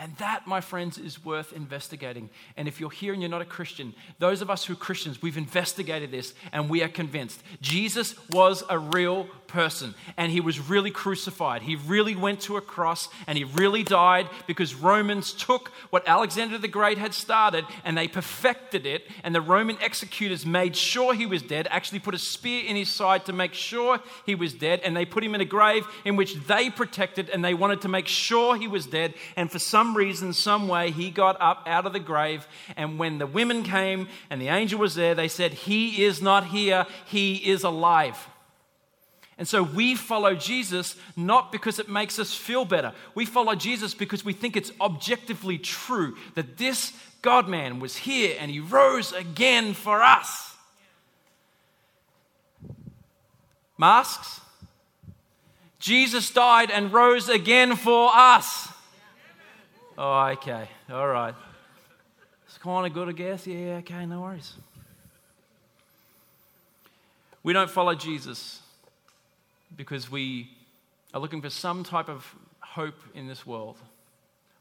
And 0.00 0.16
that, 0.16 0.46
my 0.46 0.62
friends, 0.62 0.96
is 0.96 1.22
worth 1.22 1.52
investigating. 1.52 2.30
And 2.56 2.66
if 2.66 2.80
you're 2.80 2.88
here 2.88 3.12
and 3.12 3.20
you're 3.20 3.30
not 3.30 3.42
a 3.42 3.44
Christian, 3.44 3.94
those 4.18 4.40
of 4.40 4.48
us 4.48 4.64
who 4.64 4.72
are 4.72 4.76
Christians, 4.76 5.20
we've 5.20 5.36
investigated 5.36 6.10
this 6.10 6.32
and 6.52 6.70
we 6.70 6.82
are 6.82 6.88
convinced 6.88 7.42
Jesus 7.60 8.14
was 8.30 8.64
a 8.70 8.78
real 8.78 9.28
person 9.46 9.94
and 10.16 10.32
he 10.32 10.40
was 10.40 10.58
really 10.58 10.90
crucified. 10.90 11.60
He 11.60 11.76
really 11.76 12.16
went 12.16 12.40
to 12.42 12.56
a 12.56 12.62
cross 12.62 13.10
and 13.26 13.36
he 13.36 13.44
really 13.44 13.82
died 13.82 14.28
because 14.46 14.74
Romans 14.74 15.34
took 15.34 15.68
what 15.90 16.08
Alexander 16.08 16.56
the 16.56 16.68
Great 16.68 16.96
had 16.96 17.12
started 17.12 17.66
and 17.84 17.98
they 17.98 18.08
perfected 18.08 18.86
it. 18.86 19.06
And 19.22 19.34
the 19.34 19.40
Roman 19.42 19.76
executors 19.82 20.46
made 20.46 20.76
sure 20.76 21.12
he 21.12 21.26
was 21.26 21.42
dead, 21.42 21.68
actually 21.70 21.98
put 21.98 22.14
a 22.14 22.18
spear 22.18 22.64
in 22.64 22.76
his 22.76 22.88
side 22.88 23.26
to 23.26 23.34
make 23.34 23.52
sure 23.52 24.00
he 24.24 24.34
was 24.34 24.54
dead. 24.54 24.80
And 24.82 24.96
they 24.96 25.04
put 25.04 25.22
him 25.22 25.34
in 25.34 25.42
a 25.42 25.44
grave 25.44 25.86
in 26.06 26.16
which 26.16 26.36
they 26.46 26.70
protected 26.70 27.28
and 27.28 27.44
they 27.44 27.52
wanted 27.52 27.82
to 27.82 27.88
make 27.88 28.06
sure 28.06 28.56
he 28.56 28.68
was 28.68 28.86
dead. 28.86 29.12
And 29.36 29.50
for 29.52 29.58
some 29.58 29.89
reason, 29.96 30.32
some 30.32 30.68
way, 30.68 30.90
he 30.90 31.10
got 31.10 31.36
up 31.40 31.62
out 31.66 31.86
of 31.86 31.92
the 31.92 32.00
grave. 32.00 32.46
And 32.76 32.98
when 32.98 33.18
the 33.18 33.26
women 33.26 33.62
came 33.62 34.08
and 34.28 34.40
the 34.40 34.48
angel 34.48 34.80
was 34.80 34.94
there, 34.94 35.14
they 35.14 35.28
said, 35.28 35.52
He 35.52 36.04
is 36.04 36.20
not 36.20 36.46
here, 36.46 36.86
he 37.06 37.36
is 37.36 37.64
alive. 37.64 38.28
And 39.40 39.48
so 39.48 39.62
we 39.62 39.94
follow 39.94 40.34
Jesus 40.34 40.96
not 41.16 41.50
because 41.50 41.78
it 41.78 41.88
makes 41.88 42.18
us 42.18 42.34
feel 42.34 42.66
better. 42.66 42.92
We 43.14 43.24
follow 43.24 43.54
Jesus 43.54 43.94
because 43.94 44.22
we 44.22 44.34
think 44.34 44.54
it's 44.54 44.70
objectively 44.78 45.56
true 45.56 46.16
that 46.34 46.58
this 46.58 46.92
God 47.22 47.48
man 47.48 47.80
was 47.80 47.96
here 47.96 48.36
and 48.38 48.50
he 48.50 48.60
rose 48.60 49.12
again 49.12 49.72
for 49.72 50.02
us. 50.02 50.54
Masks? 53.78 54.42
Jesus 55.78 56.30
died 56.30 56.70
and 56.70 56.92
rose 56.92 57.30
again 57.30 57.76
for 57.76 58.10
us. 58.12 58.68
Oh, 60.02 60.28
okay. 60.28 60.66
All 60.90 61.06
right. 61.06 61.34
It's 62.46 62.56
kind 62.56 62.86
of 62.86 62.94
good, 62.94 63.10
I 63.10 63.12
guess. 63.12 63.46
Yeah, 63.46 63.80
okay, 63.80 64.06
no 64.06 64.22
worries. 64.22 64.54
We 67.42 67.52
don't 67.52 67.68
follow 67.68 67.94
Jesus 67.94 68.62
because 69.76 70.10
we 70.10 70.48
are 71.12 71.20
looking 71.20 71.42
for 71.42 71.50
some 71.50 71.84
type 71.84 72.08
of 72.08 72.34
hope 72.60 72.94
in 73.14 73.28
this 73.28 73.46
world. 73.46 73.76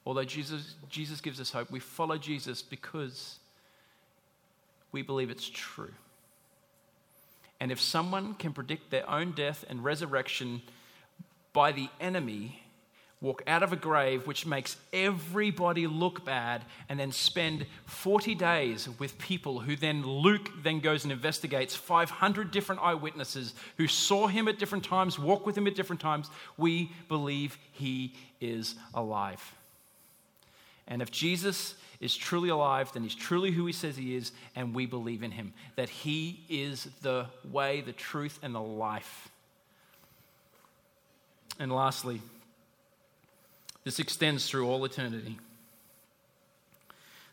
Although 0.05 0.25
Jesus, 0.25 0.75
Jesus 0.89 1.21
gives 1.21 1.39
us 1.39 1.51
hope, 1.51 1.71
we 1.71 1.79
follow 1.79 2.17
Jesus 2.17 2.61
because 2.61 3.39
we 4.91 5.03
believe 5.03 5.29
it's 5.29 5.49
true. 5.49 5.93
And 7.61 7.71
if 7.71 7.79
someone 7.79 8.33
can 8.33 8.51
predict 8.51 8.91
their 8.91 9.09
own 9.09 9.31
death 9.31 9.63
and 9.69 9.85
resurrection 9.85 10.63
by 11.53 11.71
the 11.71 11.87
enemy, 12.01 12.61
walk 13.21 13.43
out 13.47 13.63
of 13.63 13.73
a 13.73 13.75
grave 13.75 14.25
which 14.25 14.45
makes 14.45 14.77
everybody 14.93 15.87
look 15.87 16.23
bad 16.23 16.63
and 16.87 16.99
then 16.99 17.11
spend 17.11 17.65
40 17.85 18.33
days 18.35 18.87
with 18.97 19.17
people 19.17 19.59
who 19.59 19.75
then 19.75 20.05
Luke 20.05 20.49
then 20.63 20.79
goes 20.79 21.03
and 21.03 21.11
investigates 21.11 21.75
500 21.75 22.49
different 22.49 22.81
eyewitnesses 22.81 23.53
who 23.77 23.87
saw 23.87 24.27
him 24.27 24.47
at 24.47 24.57
different 24.57 24.85
times, 24.85 25.19
walk 25.19 25.45
with 25.45 25.57
him 25.57 25.67
at 25.67 25.75
different 25.75 26.01
times. 26.01 26.29
We 26.57 26.91
believe 27.09 27.57
he 27.73 28.13
is 28.39 28.75
alive. 28.93 29.53
And 30.87 31.01
if 31.01 31.11
Jesus 31.11 31.75
is 31.99 32.15
truly 32.15 32.49
alive, 32.49 32.91
then 32.93 33.03
he's 33.03 33.15
truly 33.15 33.51
who 33.51 33.65
he 33.65 33.73
says 33.73 33.97
he 33.97 34.15
is, 34.15 34.31
and 34.55 34.73
we 34.73 34.85
believe 34.85 35.23
in 35.23 35.31
him. 35.31 35.53
That 35.75 35.89
he 35.89 36.45
is 36.49 36.87
the 37.01 37.27
way, 37.51 37.81
the 37.81 37.91
truth, 37.91 38.39
and 38.41 38.55
the 38.55 38.61
life. 38.61 39.29
And 41.59 41.71
lastly, 41.71 42.21
this 43.89 43.97
extends 43.97 44.47
through 44.47 44.69
all 44.69 44.85
eternity. 44.85 45.39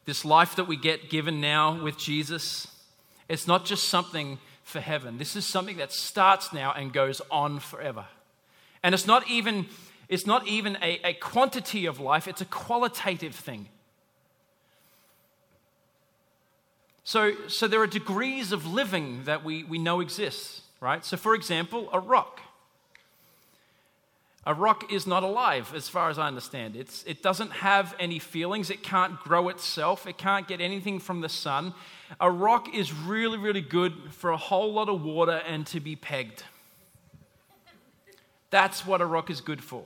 This 0.07 0.25
life 0.25 0.57
that 0.57 0.65
we 0.65 0.79
get 0.79 1.11
given 1.11 1.39
now 1.39 1.83
with 1.83 1.99
Jesus, 1.99 2.67
it's 3.29 3.47
not 3.47 3.67
just 3.67 3.91
something 3.91 4.39
for 4.65 4.81
heaven. 4.81 5.19
This 5.19 5.37
is 5.37 5.45
something 5.45 5.77
that 5.77 5.93
starts 5.93 6.55
now 6.55 6.73
and 6.73 6.95
goes 6.95 7.21
on 7.31 7.59
forever. 7.59 8.07
And 8.83 8.95
it's 8.95 9.07
not 9.07 9.29
even, 9.29 9.67
it's 10.09 10.25
not 10.27 10.47
even 10.47 10.79
a, 10.81 10.99
a 11.05 11.13
quantity 11.13 11.85
of 11.85 12.01
life, 12.01 12.27
it's 12.27 12.41
a 12.41 12.47
qualitative 12.47 13.35
thing. 13.35 13.69
So, 17.05 17.33
so 17.49 17.69
there 17.69 17.83
are 17.83 17.87
degrees 17.87 18.51
of 18.51 18.65
living 18.65 19.25
that 19.25 19.45
we, 19.45 19.63
we 19.63 19.77
know 19.77 20.01
exists, 20.01 20.63
right? 20.81 21.05
So, 21.05 21.19
for 21.19 21.35
example, 21.35 21.91
a 21.93 22.01
rock. 22.01 22.41
A 24.47 24.55
rock 24.55 24.93
is 24.93 25.09
not 25.09 25.25
alive, 25.25 25.73
as 25.75 25.89
far 25.89 26.09
as 26.09 26.21
I 26.21 26.29
understand. 26.29 26.77
It's, 26.77 27.03
it 27.03 27.21
doesn't 27.21 27.51
have 27.51 27.97
any 27.99 28.21
feelings. 28.21 28.71
It 28.71 28.85
can't 28.85 29.19
grow 29.19 29.49
itself. 29.49 30.07
It 30.07 30.19
can't 30.19 30.47
get 30.47 30.61
anything 30.61 31.01
from 31.01 31.21
the 31.21 31.29
sun. 31.29 31.75
A 32.21 32.31
rock 32.31 32.73
is 32.73 32.95
really, 32.95 33.39
really 33.39 33.61
good 33.61 33.93
for 34.13 34.31
a 34.31 34.37
whole 34.37 34.73
lot 34.73 34.89
of 34.89 35.03
water 35.03 35.43
and 35.49 35.67
to 35.67 35.81
be 35.81 35.97
pegged. 35.97 36.45
That's 38.51 38.87
what 38.87 39.01
a 39.01 39.07
rock 39.07 39.31
is 39.31 39.41
good 39.41 39.65
for. 39.65 39.83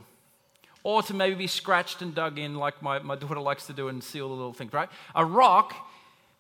Or 0.82 1.02
to 1.04 1.14
maybe 1.14 1.36
be 1.36 1.46
scratched 1.46 2.02
and 2.02 2.14
dug 2.14 2.38
in, 2.38 2.56
like 2.56 2.82
my, 2.82 2.98
my 2.98 3.16
daughter 3.16 3.40
likes 3.40 3.66
to 3.68 3.72
do, 3.72 3.88
and 3.88 4.04
see 4.04 4.20
all 4.20 4.28
the 4.28 4.34
little 4.34 4.52
things, 4.52 4.74
right? 4.74 4.90
A 5.14 5.24
rock, 5.24 5.74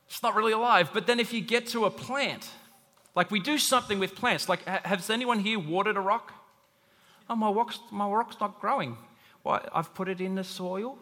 it's 0.06 0.22
not 0.22 0.34
really 0.34 0.52
alive. 0.52 0.90
But 0.92 1.06
then 1.06 1.20
if 1.20 1.32
you 1.32 1.40
get 1.40 1.68
to 1.68 1.86
a 1.86 1.90
plant, 1.90 2.50
like 3.16 3.30
we 3.30 3.40
do 3.40 3.56
something 3.56 3.98
with 3.98 4.14
plants, 4.14 4.46
like 4.46 4.62
has 4.66 5.08
anyone 5.08 5.38
here 5.38 5.58
watered 5.58 5.96
a 5.96 6.00
rock? 6.00 6.34
Oh, 7.30 7.36
my 7.36 7.50
rock's, 7.50 7.78
my 7.92 8.08
rock's 8.08 8.40
not 8.40 8.60
growing. 8.60 8.96
Well, 9.44 9.64
I've 9.72 9.94
put 9.94 10.08
it 10.08 10.20
in 10.20 10.34
the 10.34 10.42
soil 10.42 10.98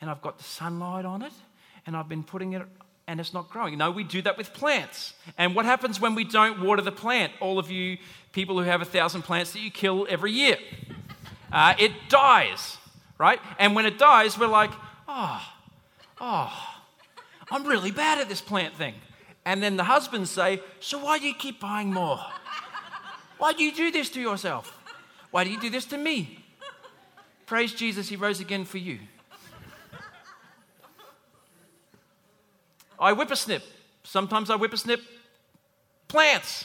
and 0.00 0.10
I've 0.10 0.20
got 0.20 0.38
the 0.38 0.44
sunlight 0.44 1.04
on 1.04 1.22
it 1.22 1.32
and 1.86 1.96
I've 1.96 2.08
been 2.08 2.24
putting 2.24 2.54
it 2.54 2.62
and 3.06 3.20
it's 3.20 3.32
not 3.32 3.48
growing. 3.48 3.78
No, 3.78 3.92
we 3.92 4.02
do 4.02 4.20
that 4.22 4.36
with 4.36 4.52
plants. 4.52 5.14
And 5.38 5.54
what 5.54 5.64
happens 5.64 6.00
when 6.00 6.16
we 6.16 6.24
don't 6.24 6.60
water 6.60 6.82
the 6.82 6.92
plant? 6.92 7.32
All 7.40 7.60
of 7.60 7.70
you 7.70 7.96
people 8.32 8.58
who 8.58 8.64
have 8.64 8.82
a 8.82 8.84
thousand 8.84 9.22
plants 9.22 9.52
that 9.52 9.60
you 9.60 9.70
kill 9.70 10.04
every 10.10 10.32
year, 10.32 10.58
uh, 11.52 11.74
it 11.78 11.92
dies, 12.08 12.76
right? 13.16 13.38
And 13.60 13.76
when 13.76 13.86
it 13.86 13.98
dies, 13.98 14.36
we're 14.36 14.48
like, 14.48 14.72
oh, 15.06 15.42
oh, 16.20 16.76
I'm 17.52 17.64
really 17.64 17.92
bad 17.92 18.18
at 18.18 18.28
this 18.28 18.40
plant 18.40 18.74
thing. 18.74 18.94
And 19.46 19.62
then 19.62 19.76
the 19.76 19.84
husbands 19.84 20.30
say, 20.30 20.60
So 20.80 20.98
why 20.98 21.18
do 21.18 21.26
you 21.26 21.34
keep 21.34 21.60
buying 21.60 21.92
more? 21.92 22.20
Why 23.38 23.52
do 23.52 23.62
you 23.62 23.72
do 23.72 23.90
this 23.90 24.10
to 24.10 24.20
yourself? 24.20 24.77
Why 25.30 25.44
do 25.44 25.50
you 25.50 25.60
do 25.60 25.70
this 25.70 25.84
to 25.86 25.98
me? 25.98 26.44
Praise 27.46 27.72
Jesus, 27.72 28.08
He 28.08 28.16
rose 28.16 28.40
again 28.40 28.64
for 28.64 28.78
you. 28.78 28.98
I 33.00 33.12
whip 33.12 33.18
a 33.18 33.24
whippersnip. 33.24 33.62
Sometimes 34.02 34.50
I 34.50 34.54
whip 34.54 34.58
a 34.58 34.76
whippersnip 34.76 35.00
plants 36.08 36.64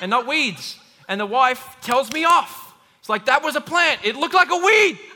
and 0.00 0.10
not 0.10 0.26
weeds. 0.26 0.78
And 1.08 1.20
the 1.20 1.26
wife 1.26 1.76
tells 1.82 2.12
me 2.12 2.24
off. 2.24 2.74
It's 3.00 3.08
like, 3.08 3.26
that 3.26 3.42
was 3.42 3.56
a 3.56 3.60
plant. 3.60 4.00
It 4.04 4.16
looked 4.16 4.34
like 4.34 4.50
a 4.50 4.56
weed. 4.56 4.98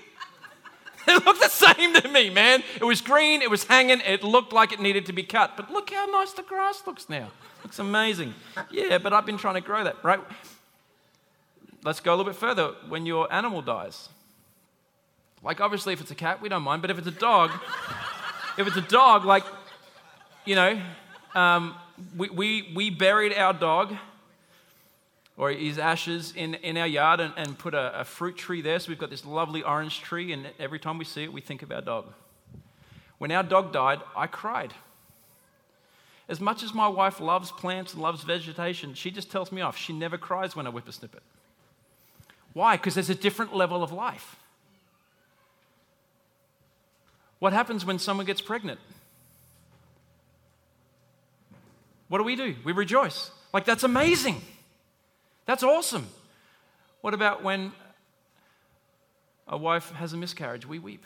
It 1.08 1.24
looked 1.24 1.40
the 1.40 1.48
same 1.48 1.94
to 1.94 2.08
me, 2.08 2.28
man. 2.28 2.62
It 2.76 2.84
was 2.84 3.00
green, 3.00 3.40
it 3.40 3.50
was 3.50 3.64
hanging, 3.64 4.02
it 4.06 4.22
looked 4.22 4.52
like 4.52 4.70
it 4.70 4.80
needed 4.80 5.06
to 5.06 5.14
be 5.14 5.22
cut. 5.22 5.56
But 5.56 5.70
look 5.70 5.90
how 5.90 6.04
nice 6.04 6.32
the 6.32 6.42
grass 6.42 6.82
looks 6.86 7.08
now. 7.08 7.30
Looks 7.64 7.78
amazing. 7.78 8.34
Yeah, 8.70 8.98
but 8.98 9.14
I've 9.14 9.24
been 9.24 9.38
trying 9.38 9.54
to 9.54 9.62
grow 9.62 9.82
that, 9.82 9.96
right? 10.04 10.20
Let's 11.82 12.00
go 12.00 12.12
a 12.12 12.16
little 12.16 12.30
bit 12.30 12.38
further. 12.38 12.74
When 12.88 13.06
your 13.06 13.32
animal 13.32 13.62
dies, 13.62 14.08
like 15.42 15.60
obviously 15.60 15.92
if 15.92 16.00
it's 16.00 16.10
a 16.10 16.14
cat, 16.14 16.42
we 16.42 16.48
don't 16.48 16.62
mind, 16.62 16.82
but 16.82 16.90
if 16.90 16.98
it's 16.98 17.06
a 17.06 17.12
dog, 17.12 17.50
if 18.58 18.66
it's 18.66 18.76
a 18.76 18.82
dog, 18.82 19.24
like, 19.24 19.44
you 20.44 20.54
know, 20.54 20.80
um, 21.34 21.74
we, 22.16 22.28
we, 22.30 22.72
we 22.74 22.90
buried 22.90 23.32
our 23.34 23.52
dog 23.52 23.94
or 25.36 25.50
his 25.50 25.78
ashes 25.78 26.34
in, 26.36 26.54
in 26.56 26.76
our 26.76 26.86
yard 26.86 27.20
and, 27.20 27.32
and 27.36 27.58
put 27.58 27.72
a, 27.72 28.00
a, 28.00 28.04
fruit 28.04 28.36
tree 28.36 28.60
there. 28.60 28.78
So 28.78 28.90
we've 28.90 28.98
got 28.98 29.08
this 29.08 29.24
lovely 29.24 29.62
orange 29.62 30.00
tree, 30.02 30.32
and 30.32 30.46
every 30.58 30.78
time 30.78 30.98
we 30.98 31.06
see 31.06 31.24
it, 31.24 31.32
we 31.32 31.40
think 31.40 31.62
of 31.62 31.72
our 31.72 31.80
dog. 31.80 32.12
When 33.16 33.32
our 33.32 33.42
dog 33.42 33.72
died, 33.72 34.00
I 34.14 34.26
cried. 34.26 34.74
As 36.28 36.40
much 36.40 36.62
as 36.62 36.74
my 36.74 36.88
wife 36.88 37.20
loves 37.20 37.50
plants 37.50 37.94
and 37.94 38.02
loves 38.02 38.22
vegetation, 38.22 38.92
she 38.92 39.10
just 39.10 39.30
tells 39.30 39.50
me 39.50 39.62
off. 39.62 39.78
She 39.78 39.94
never 39.94 40.18
cries 40.18 40.54
when 40.54 40.66
I 40.66 40.70
whipper 40.70 40.92
snip 40.92 41.14
it. 41.14 41.22
Why? 42.52 42.76
Because 42.76 42.94
there's 42.94 43.10
a 43.10 43.14
different 43.14 43.54
level 43.54 43.82
of 43.82 43.92
life. 43.92 44.36
What 47.38 47.52
happens 47.52 47.84
when 47.84 47.98
someone 47.98 48.26
gets 48.26 48.40
pregnant? 48.40 48.80
What 52.08 52.18
do 52.18 52.24
we 52.24 52.36
do? 52.36 52.56
We 52.64 52.72
rejoice. 52.72 53.30
Like, 53.52 53.64
that's 53.64 53.82
amazing. 53.82 54.42
That's 55.46 55.62
awesome. 55.62 56.08
What 57.00 57.14
about 57.14 57.42
when 57.42 57.72
a 59.48 59.56
wife 59.56 59.90
has 59.92 60.12
a 60.12 60.16
miscarriage? 60.16 60.66
We 60.66 60.78
weep. 60.78 61.04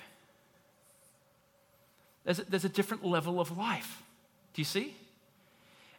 There's 2.24 2.38
a, 2.38 2.44
there's 2.44 2.64
a 2.64 2.70
different 2.70 3.04
level 3.04 3.38
of 3.38 3.56
life. 3.56 4.02
Do 4.54 4.60
you 4.60 4.66
see? 4.66 4.96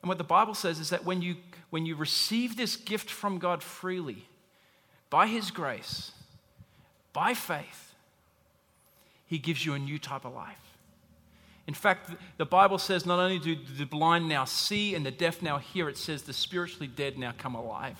And 0.01 0.10
what 0.10 0.17
the 0.17 0.23
Bible 0.23 0.53
says 0.53 0.79
is 0.79 0.89
that 0.89 1.05
when 1.05 1.21
you, 1.21 1.38
when 1.69 1.86
you 1.86 1.95
receive 1.95 2.58
this 2.58 2.75
gift 2.75 3.10
from 3.10 3.38
God 3.38 3.63
freely, 3.63 4.25
by 5.15 5.28
His 5.28 5.49
grace, 5.49 6.12
by 7.13 7.34
faith, 7.34 7.93
He 9.25 9.38
gives 9.38 9.65
you 9.65 9.73
a 9.73 9.80
new 9.80 9.97
type 9.97 10.25
of 10.25 10.34
life. 10.34 10.60
In 11.67 11.73
fact, 11.73 12.10
the 12.36 12.45
Bible 12.45 12.78
says 12.78 13.06
not 13.06 13.19
only 13.19 13.39
do 13.39 13.56
the 13.56 13.86
blind 13.86 14.28
now 14.28 14.43
see 14.43 14.93
and 14.93 15.06
the 15.06 15.12
deaf 15.12 15.41
now 15.41 15.58
hear, 15.58 15.88
it 15.88 15.95
says 15.95 16.23
the 16.23 16.34
spiritually 16.34 16.88
dead 16.88 17.17
now 17.17 17.32
come 17.38 17.56
alive. 17.56 17.97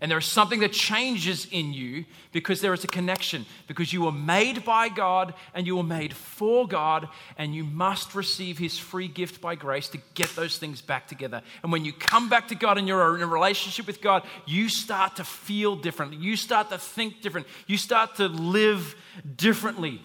And 0.00 0.10
there 0.10 0.18
is 0.18 0.26
something 0.26 0.60
that 0.60 0.72
changes 0.72 1.46
in 1.50 1.72
you 1.72 2.04
because 2.32 2.60
there 2.60 2.74
is 2.74 2.84
a 2.84 2.88
connection. 2.88 3.46
Because 3.66 3.92
you 3.92 4.02
were 4.02 4.12
made 4.12 4.64
by 4.64 4.88
God 4.88 5.32
and 5.54 5.66
you 5.66 5.76
were 5.76 5.82
made 5.82 6.12
for 6.12 6.68
God, 6.68 7.08
and 7.38 7.54
you 7.54 7.64
must 7.64 8.14
receive 8.14 8.58
His 8.58 8.78
free 8.78 9.08
gift 9.08 9.40
by 9.40 9.54
grace 9.54 9.88
to 9.90 9.98
get 10.14 10.28
those 10.36 10.58
things 10.58 10.82
back 10.82 11.08
together. 11.08 11.40
And 11.62 11.72
when 11.72 11.84
you 11.84 11.92
come 11.92 12.28
back 12.28 12.48
to 12.48 12.54
God 12.54 12.76
and 12.76 12.86
you're 12.86 13.16
in 13.16 13.22
a 13.22 13.26
relationship 13.26 13.86
with 13.86 14.02
God, 14.02 14.22
you 14.44 14.68
start 14.68 15.16
to 15.16 15.24
feel 15.24 15.76
different. 15.76 16.14
You 16.14 16.36
start 16.36 16.68
to 16.70 16.78
think 16.78 17.22
different. 17.22 17.46
You 17.66 17.78
start 17.78 18.16
to 18.16 18.26
live 18.26 18.94
differently. 19.36 20.02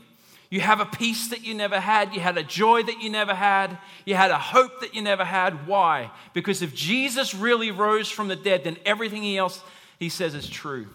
You 0.49 0.59
have 0.59 0.81
a 0.81 0.85
peace 0.85 1.29
that 1.29 1.45
you 1.45 1.53
never 1.53 1.79
had. 1.79 2.13
You 2.13 2.19
had 2.19 2.37
a 2.37 2.43
joy 2.43 2.83
that 2.83 3.01
you 3.01 3.09
never 3.09 3.33
had. 3.33 3.77
You 4.05 4.15
had 4.15 4.31
a 4.31 4.37
hope 4.37 4.81
that 4.81 4.93
you 4.93 5.01
never 5.01 5.23
had. 5.23 5.65
Why? 5.65 6.11
Because 6.33 6.61
if 6.61 6.75
Jesus 6.75 7.33
really 7.33 7.71
rose 7.71 8.09
from 8.09 8.27
the 8.27 8.35
dead, 8.35 8.65
then 8.65 8.77
everything 8.85 9.37
else 9.37 9.61
he 10.01 10.09
says 10.09 10.33
is 10.33 10.49
true. 10.49 10.87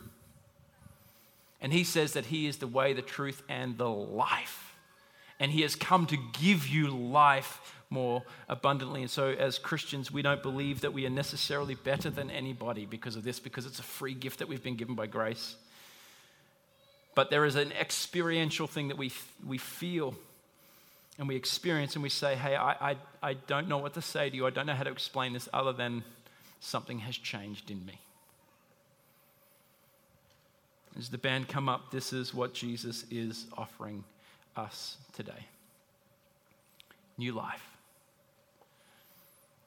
And 1.60 1.72
he 1.72 1.84
says 1.84 2.14
that 2.14 2.26
he 2.26 2.48
is 2.48 2.56
the 2.56 2.66
way, 2.66 2.92
the 2.92 3.02
truth, 3.02 3.40
and 3.48 3.78
the 3.78 3.88
life. 3.88 4.74
And 5.38 5.52
he 5.52 5.62
has 5.62 5.76
come 5.76 6.06
to 6.06 6.16
give 6.40 6.66
you 6.66 6.88
life 6.88 7.60
more 7.88 8.24
abundantly. 8.48 9.02
And 9.02 9.10
so, 9.10 9.28
as 9.28 9.60
Christians, 9.60 10.10
we 10.10 10.22
don't 10.22 10.42
believe 10.42 10.80
that 10.80 10.92
we 10.92 11.06
are 11.06 11.10
necessarily 11.10 11.76
better 11.76 12.10
than 12.10 12.30
anybody 12.30 12.84
because 12.84 13.14
of 13.14 13.22
this, 13.22 13.38
because 13.38 13.64
it's 13.64 13.78
a 13.78 13.84
free 13.84 14.12
gift 14.12 14.40
that 14.40 14.48
we've 14.48 14.64
been 14.64 14.74
given 14.74 14.96
by 14.96 15.06
grace. 15.06 15.54
But 17.14 17.30
there 17.30 17.44
is 17.44 17.54
an 17.54 17.70
experiential 17.78 18.66
thing 18.66 18.88
that 18.88 18.98
we, 18.98 19.12
we 19.46 19.58
feel 19.58 20.16
and 21.16 21.28
we 21.28 21.36
experience, 21.36 21.94
and 21.94 22.02
we 22.02 22.08
say, 22.08 22.34
Hey, 22.34 22.56
I, 22.56 22.90
I, 22.90 22.96
I 23.22 23.34
don't 23.34 23.68
know 23.68 23.78
what 23.78 23.94
to 23.94 24.02
say 24.02 24.30
to 24.30 24.34
you. 24.34 24.48
I 24.48 24.50
don't 24.50 24.66
know 24.66 24.74
how 24.74 24.82
to 24.82 24.90
explain 24.90 25.32
this 25.32 25.48
other 25.52 25.72
than 25.72 26.02
something 26.58 26.98
has 26.98 27.16
changed 27.16 27.70
in 27.70 27.86
me. 27.86 28.00
As 30.98 31.10
the 31.10 31.18
band 31.18 31.48
come 31.48 31.68
up, 31.68 31.90
this 31.90 32.12
is 32.12 32.32
what 32.32 32.54
Jesus 32.54 33.04
is 33.10 33.46
offering 33.56 34.04
us 34.56 34.96
today 35.12 35.46
new 37.18 37.32
life. 37.32 37.76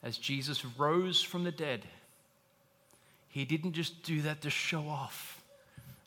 As 0.04 0.18
Jesus 0.18 0.64
rose 0.78 1.22
from 1.22 1.44
the 1.44 1.52
dead, 1.52 1.82
he 3.28 3.44
didn't 3.46 3.74
just 3.74 4.04
do 4.04 4.22
that 4.22 4.42
to 4.42 4.50
show 4.50 4.88
off 4.88 5.42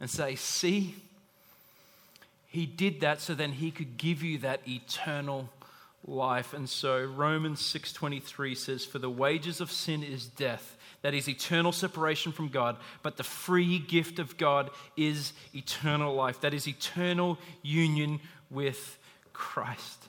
and 0.01 0.09
say, 0.09 0.35
See, 0.35 0.95
he 2.47 2.67
did 2.67 3.01
that 3.01 3.21
so 3.21 3.35
then 3.35 3.53
he 3.53 3.71
could 3.71 3.97
give 3.97 4.23
you 4.23 4.39
that 4.39 4.61
eternal 4.67 5.49
life. 6.07 6.53
And 6.53 6.69
so 6.69 7.05
Romans 7.05 7.61
6:23 7.61 8.55
says 8.55 8.85
for 8.85 8.99
the 8.99 9.11
wages 9.11 9.61
of 9.61 9.71
sin 9.71 10.03
is 10.03 10.27
death 10.27 10.77
that 11.03 11.15
is 11.15 11.29
eternal 11.29 11.73
separation 11.73 12.31
from 12.31 12.49
God, 12.49 12.77
but 13.03 13.17
the 13.17 13.25
free 13.25 13.81
gift 13.81 14.21
of 14.21 14.37
God 14.39 14.71
is 14.97 15.33
eternal 15.53 16.15
life. 16.15 16.41
That 16.41 16.55
is 16.55 16.69
eternal 16.69 17.39
union 17.63 18.21
with 18.51 18.99
Christ. 19.33 20.09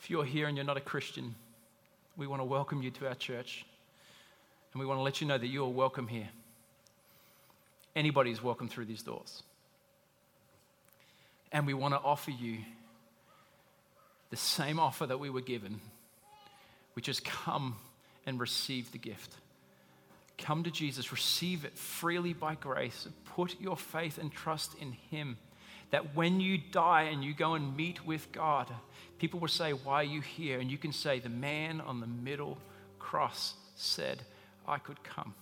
If 0.00 0.10
you're 0.10 0.24
here 0.24 0.48
and 0.48 0.56
you're 0.56 0.66
not 0.66 0.76
a 0.76 0.82
Christian, 0.82 1.36
we 2.16 2.26
want 2.26 2.40
to 2.40 2.44
welcome 2.44 2.82
you 2.82 2.90
to 2.90 3.08
our 3.08 3.14
church. 3.14 3.64
And 4.72 4.80
we 4.80 4.86
want 4.86 4.98
to 4.98 5.02
let 5.02 5.20
you 5.20 5.28
know 5.28 5.38
that 5.38 5.46
you 5.46 5.64
are 5.64 5.68
welcome 5.68 6.08
here. 6.08 6.28
Anybody 7.94 8.32
is 8.32 8.42
welcome 8.42 8.68
through 8.68 8.86
these 8.86 9.02
doors. 9.02 9.44
And 11.52 11.64
we 11.64 11.74
want 11.74 11.94
to 11.94 12.00
offer 12.00 12.32
you 12.32 12.58
the 14.34 14.40
same 14.40 14.80
offer 14.80 15.06
that 15.06 15.20
we 15.20 15.30
were 15.30 15.40
given 15.40 15.80
which 16.94 17.08
is 17.08 17.20
come 17.20 17.76
and 18.26 18.40
receive 18.40 18.90
the 18.90 18.98
gift. 18.98 19.34
Come 20.38 20.64
to 20.64 20.70
Jesus, 20.72 21.12
receive 21.12 21.64
it 21.64 21.76
freely 21.76 22.32
by 22.32 22.56
grace, 22.56 23.06
put 23.36 23.60
your 23.60 23.76
faith 23.76 24.18
and 24.18 24.32
trust 24.32 24.74
in 24.80 24.92
Him. 24.92 25.36
That 25.90 26.16
when 26.16 26.40
you 26.40 26.58
die 26.58 27.02
and 27.02 27.22
you 27.22 27.32
go 27.32 27.54
and 27.54 27.76
meet 27.76 28.04
with 28.04 28.32
God, 28.32 28.72
people 29.18 29.38
will 29.38 29.46
say, 29.46 29.72
Why 29.72 30.00
are 30.00 30.04
you 30.04 30.20
here? 30.20 30.58
And 30.58 30.68
you 30.68 30.78
can 30.78 30.92
say, 30.92 31.20
The 31.20 31.28
man 31.28 31.80
on 31.80 32.00
the 32.00 32.08
middle 32.08 32.58
cross 32.98 33.54
said, 33.76 34.22
I 34.66 34.78
could 34.78 35.04
come. 35.04 35.34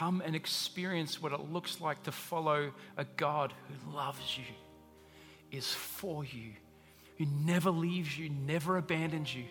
Come 0.00 0.22
and 0.24 0.34
experience 0.34 1.20
what 1.20 1.32
it 1.32 1.52
looks 1.52 1.78
like 1.78 2.04
to 2.04 2.10
follow 2.10 2.72
a 2.96 3.04
God 3.18 3.52
who 3.68 3.94
loves 3.94 4.38
you, 4.38 4.44
is 5.50 5.74
for 5.74 6.24
you, 6.24 6.52
who 7.18 7.26
never 7.44 7.70
leaves 7.70 8.18
you, 8.18 8.30
never 8.30 8.78
abandons 8.78 9.34
you. 9.34 9.44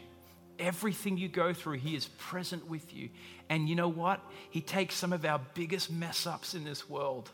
Everything 0.58 1.20
you 1.20 1.28
go 1.28 1.54
through, 1.54 1.78
He 1.78 1.96
is 1.96 2.08
present 2.18 2.68
with 2.68 2.92
you. 2.96 3.10
And 3.48 3.70
you 3.70 3.76
know 3.76 3.90
what? 3.90 4.22
He 4.50 4.60
takes 4.60 4.96
some 4.96 5.14
of 5.14 5.24
our 5.24 5.40
biggest 5.54 5.92
mess 5.92 6.26
ups 6.26 6.56
in 6.56 6.64
this 6.64 6.90
world 6.90 7.30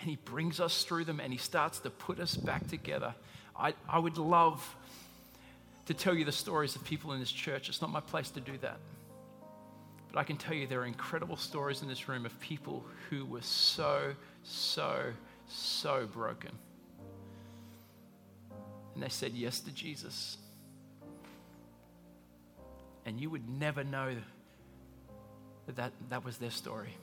and 0.00 0.08
He 0.08 0.16
brings 0.16 0.60
us 0.60 0.84
through 0.84 1.04
them 1.04 1.20
and 1.20 1.30
He 1.30 1.38
starts 1.38 1.80
to 1.80 1.90
put 1.90 2.20
us 2.20 2.36
back 2.36 2.68
together. 2.68 3.14
I, 3.54 3.74
I 3.86 3.98
would 3.98 4.16
love 4.16 4.66
to 5.84 5.92
tell 5.92 6.14
you 6.14 6.24
the 6.24 6.32
stories 6.32 6.74
of 6.74 6.84
people 6.84 7.12
in 7.12 7.20
this 7.20 7.30
church. 7.30 7.68
It's 7.68 7.82
not 7.82 7.90
my 7.90 8.00
place 8.00 8.30
to 8.30 8.40
do 8.40 8.56
that. 8.62 8.78
But 10.12 10.20
I 10.20 10.24
can 10.24 10.36
tell 10.36 10.54
you 10.54 10.66
there 10.66 10.80
are 10.80 10.86
incredible 10.86 11.36
stories 11.36 11.82
in 11.82 11.88
this 11.88 12.08
room 12.08 12.26
of 12.26 12.38
people 12.40 12.84
who 13.08 13.24
were 13.24 13.42
so, 13.42 14.14
so, 14.42 15.12
so 15.48 16.08
broken 16.12 16.50
and 19.00 19.06
they 19.06 19.08
said 19.08 19.32
yes 19.32 19.60
to 19.60 19.70
Jesus. 19.72 20.36
And 23.06 23.18
you 23.18 23.30
would 23.30 23.48
never 23.48 23.82
know 23.82 24.14
that 25.66 25.76
that, 25.76 25.92
that 26.10 26.22
was 26.22 26.36
their 26.36 26.50
story. 26.50 26.94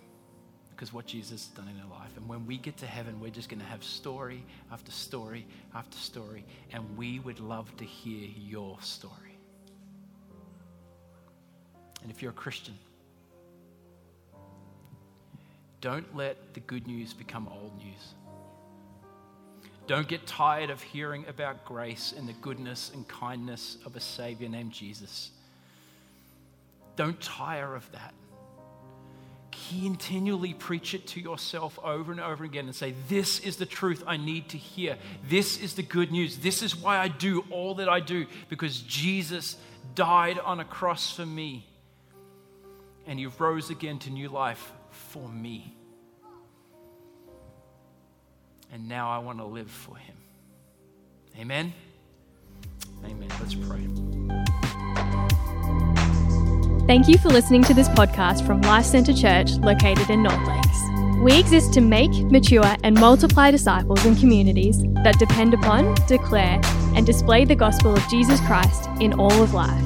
because 0.78 0.93
what 0.93 1.08
Jesus 1.08 1.47
has 1.47 1.58
done 1.58 1.68
in 1.68 1.76
their 1.76 1.88
life. 1.88 2.16
And 2.18 2.28
when 2.28 2.45
we 2.45 2.58
get 2.58 2.78
to 2.78 2.86
heaven, 2.86 3.20
we're 3.20 3.32
just 3.32 3.49
going 3.49 3.60
to 3.60 3.66
have 3.66 3.84
story 3.84 4.43
after 4.72 4.91
story 4.91 5.47
after 5.74 5.97
story. 5.97 6.45
And 6.72 6.95
we 6.95 7.18
would 7.20 7.39
love 7.39 7.76
to 7.78 7.84
hear 7.84 8.30
your 8.38 8.78
story. 8.82 9.39
And 12.03 12.12
if 12.12 12.22
you're 12.22 12.30
a 12.30 12.36
Christian, 12.36 12.76
don't 15.82 16.15
let 16.15 16.53
the 16.53 16.59
good 16.61 16.88
news 16.88 17.13
become 17.13 17.47
old 17.47 17.78
news. 17.78 18.13
Don't 19.86 20.07
get 20.07 20.28
tired 20.28 20.69
of 20.69 20.82
hearing 20.82 21.25
about 21.28 21.63
grace 21.63 22.13
and 22.15 22.28
the 22.28 22.34
goodness 22.34 22.91
and 22.93 23.07
kindness 23.07 23.78
of 23.86 23.95
a 23.95 23.99
Savior 23.99 24.49
named 24.49 24.73
Jesus. 24.73 25.32
Don't 26.97 27.19
tire 27.21 27.75
of 27.75 27.89
that. 27.93 28.13
Continually 29.69 30.53
preach 30.53 30.93
it 30.93 31.07
to 31.07 31.21
yourself 31.21 31.80
over 31.84 32.11
and 32.11 32.19
over 32.19 32.43
again 32.43 32.65
and 32.65 32.75
say, 32.75 32.93
This 33.07 33.39
is 33.39 33.55
the 33.55 33.65
truth 33.65 34.03
I 34.05 34.17
need 34.17 34.49
to 34.49 34.57
hear. 34.57 34.97
This 35.30 35.57
is 35.57 35.75
the 35.75 35.84
good 35.84 36.11
news. 36.11 36.38
This 36.38 36.61
is 36.61 36.75
why 36.75 36.97
I 36.97 37.07
do 37.07 37.45
all 37.49 37.75
that 37.75 37.88
I 37.88 38.01
do, 38.01 38.25
because 38.49 38.82
Jesus 38.82 39.55
died 39.95 40.38
on 40.39 40.59
a 40.59 40.65
cross 40.65 41.15
for 41.15 41.25
me 41.25 41.65
and 43.05 43.17
he 43.17 43.25
rose 43.25 43.69
again 43.69 43.99
to 43.99 44.09
new 44.09 44.28
life 44.28 44.73
for 45.08 45.28
me. 45.30 45.74
And 48.72 48.88
now 48.89 49.10
I 49.10 49.20
want 49.20 49.39
to 49.39 49.45
live 49.45 49.72
for 49.72 49.95
him. 49.95 50.16
Amen. 51.39 51.74
Amen. 53.05 53.30
Let's 53.39 53.55
pray. 53.55 53.88
Thank 56.88 57.08
you 57.08 57.18
for 57.18 57.30
listening 57.30 57.64
to 57.64 57.74
this 57.74 57.89
podcast 57.89 58.45
from 58.45 58.62
Life 58.62 58.86
Centre 58.86 59.14
Church 59.14 59.51
located 59.58 60.10
in 60.10 60.24
North 60.24 60.47
Lakes. 60.47 60.80
We 61.22 61.39
exist 61.39 61.74
to 61.74 61.82
make, 61.82 62.12
mature, 62.32 62.76
and 62.84 62.99
multiply 62.99 63.51
disciples 63.51 64.05
in 64.05 64.16
communities 64.16 64.82
that 65.03 65.18
depend 65.20 65.53
upon, 65.53 65.95
declare, 66.08 66.62
and 66.95 67.05
display 67.05 67.43
the 67.43 67.55
gospel 67.55 67.93
of 67.95 68.08
Jesus 68.10 68.39
Christ 68.41 68.88
in 68.99 69.14
all 69.14 69.43
of 69.43 69.53
life. 69.53 69.84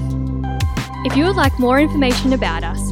If 1.06 1.16
you 1.16 1.26
would 1.26 1.36
like 1.36 1.58
more 1.58 1.80
information 1.80 2.34
about 2.34 2.64
us, 2.64 2.92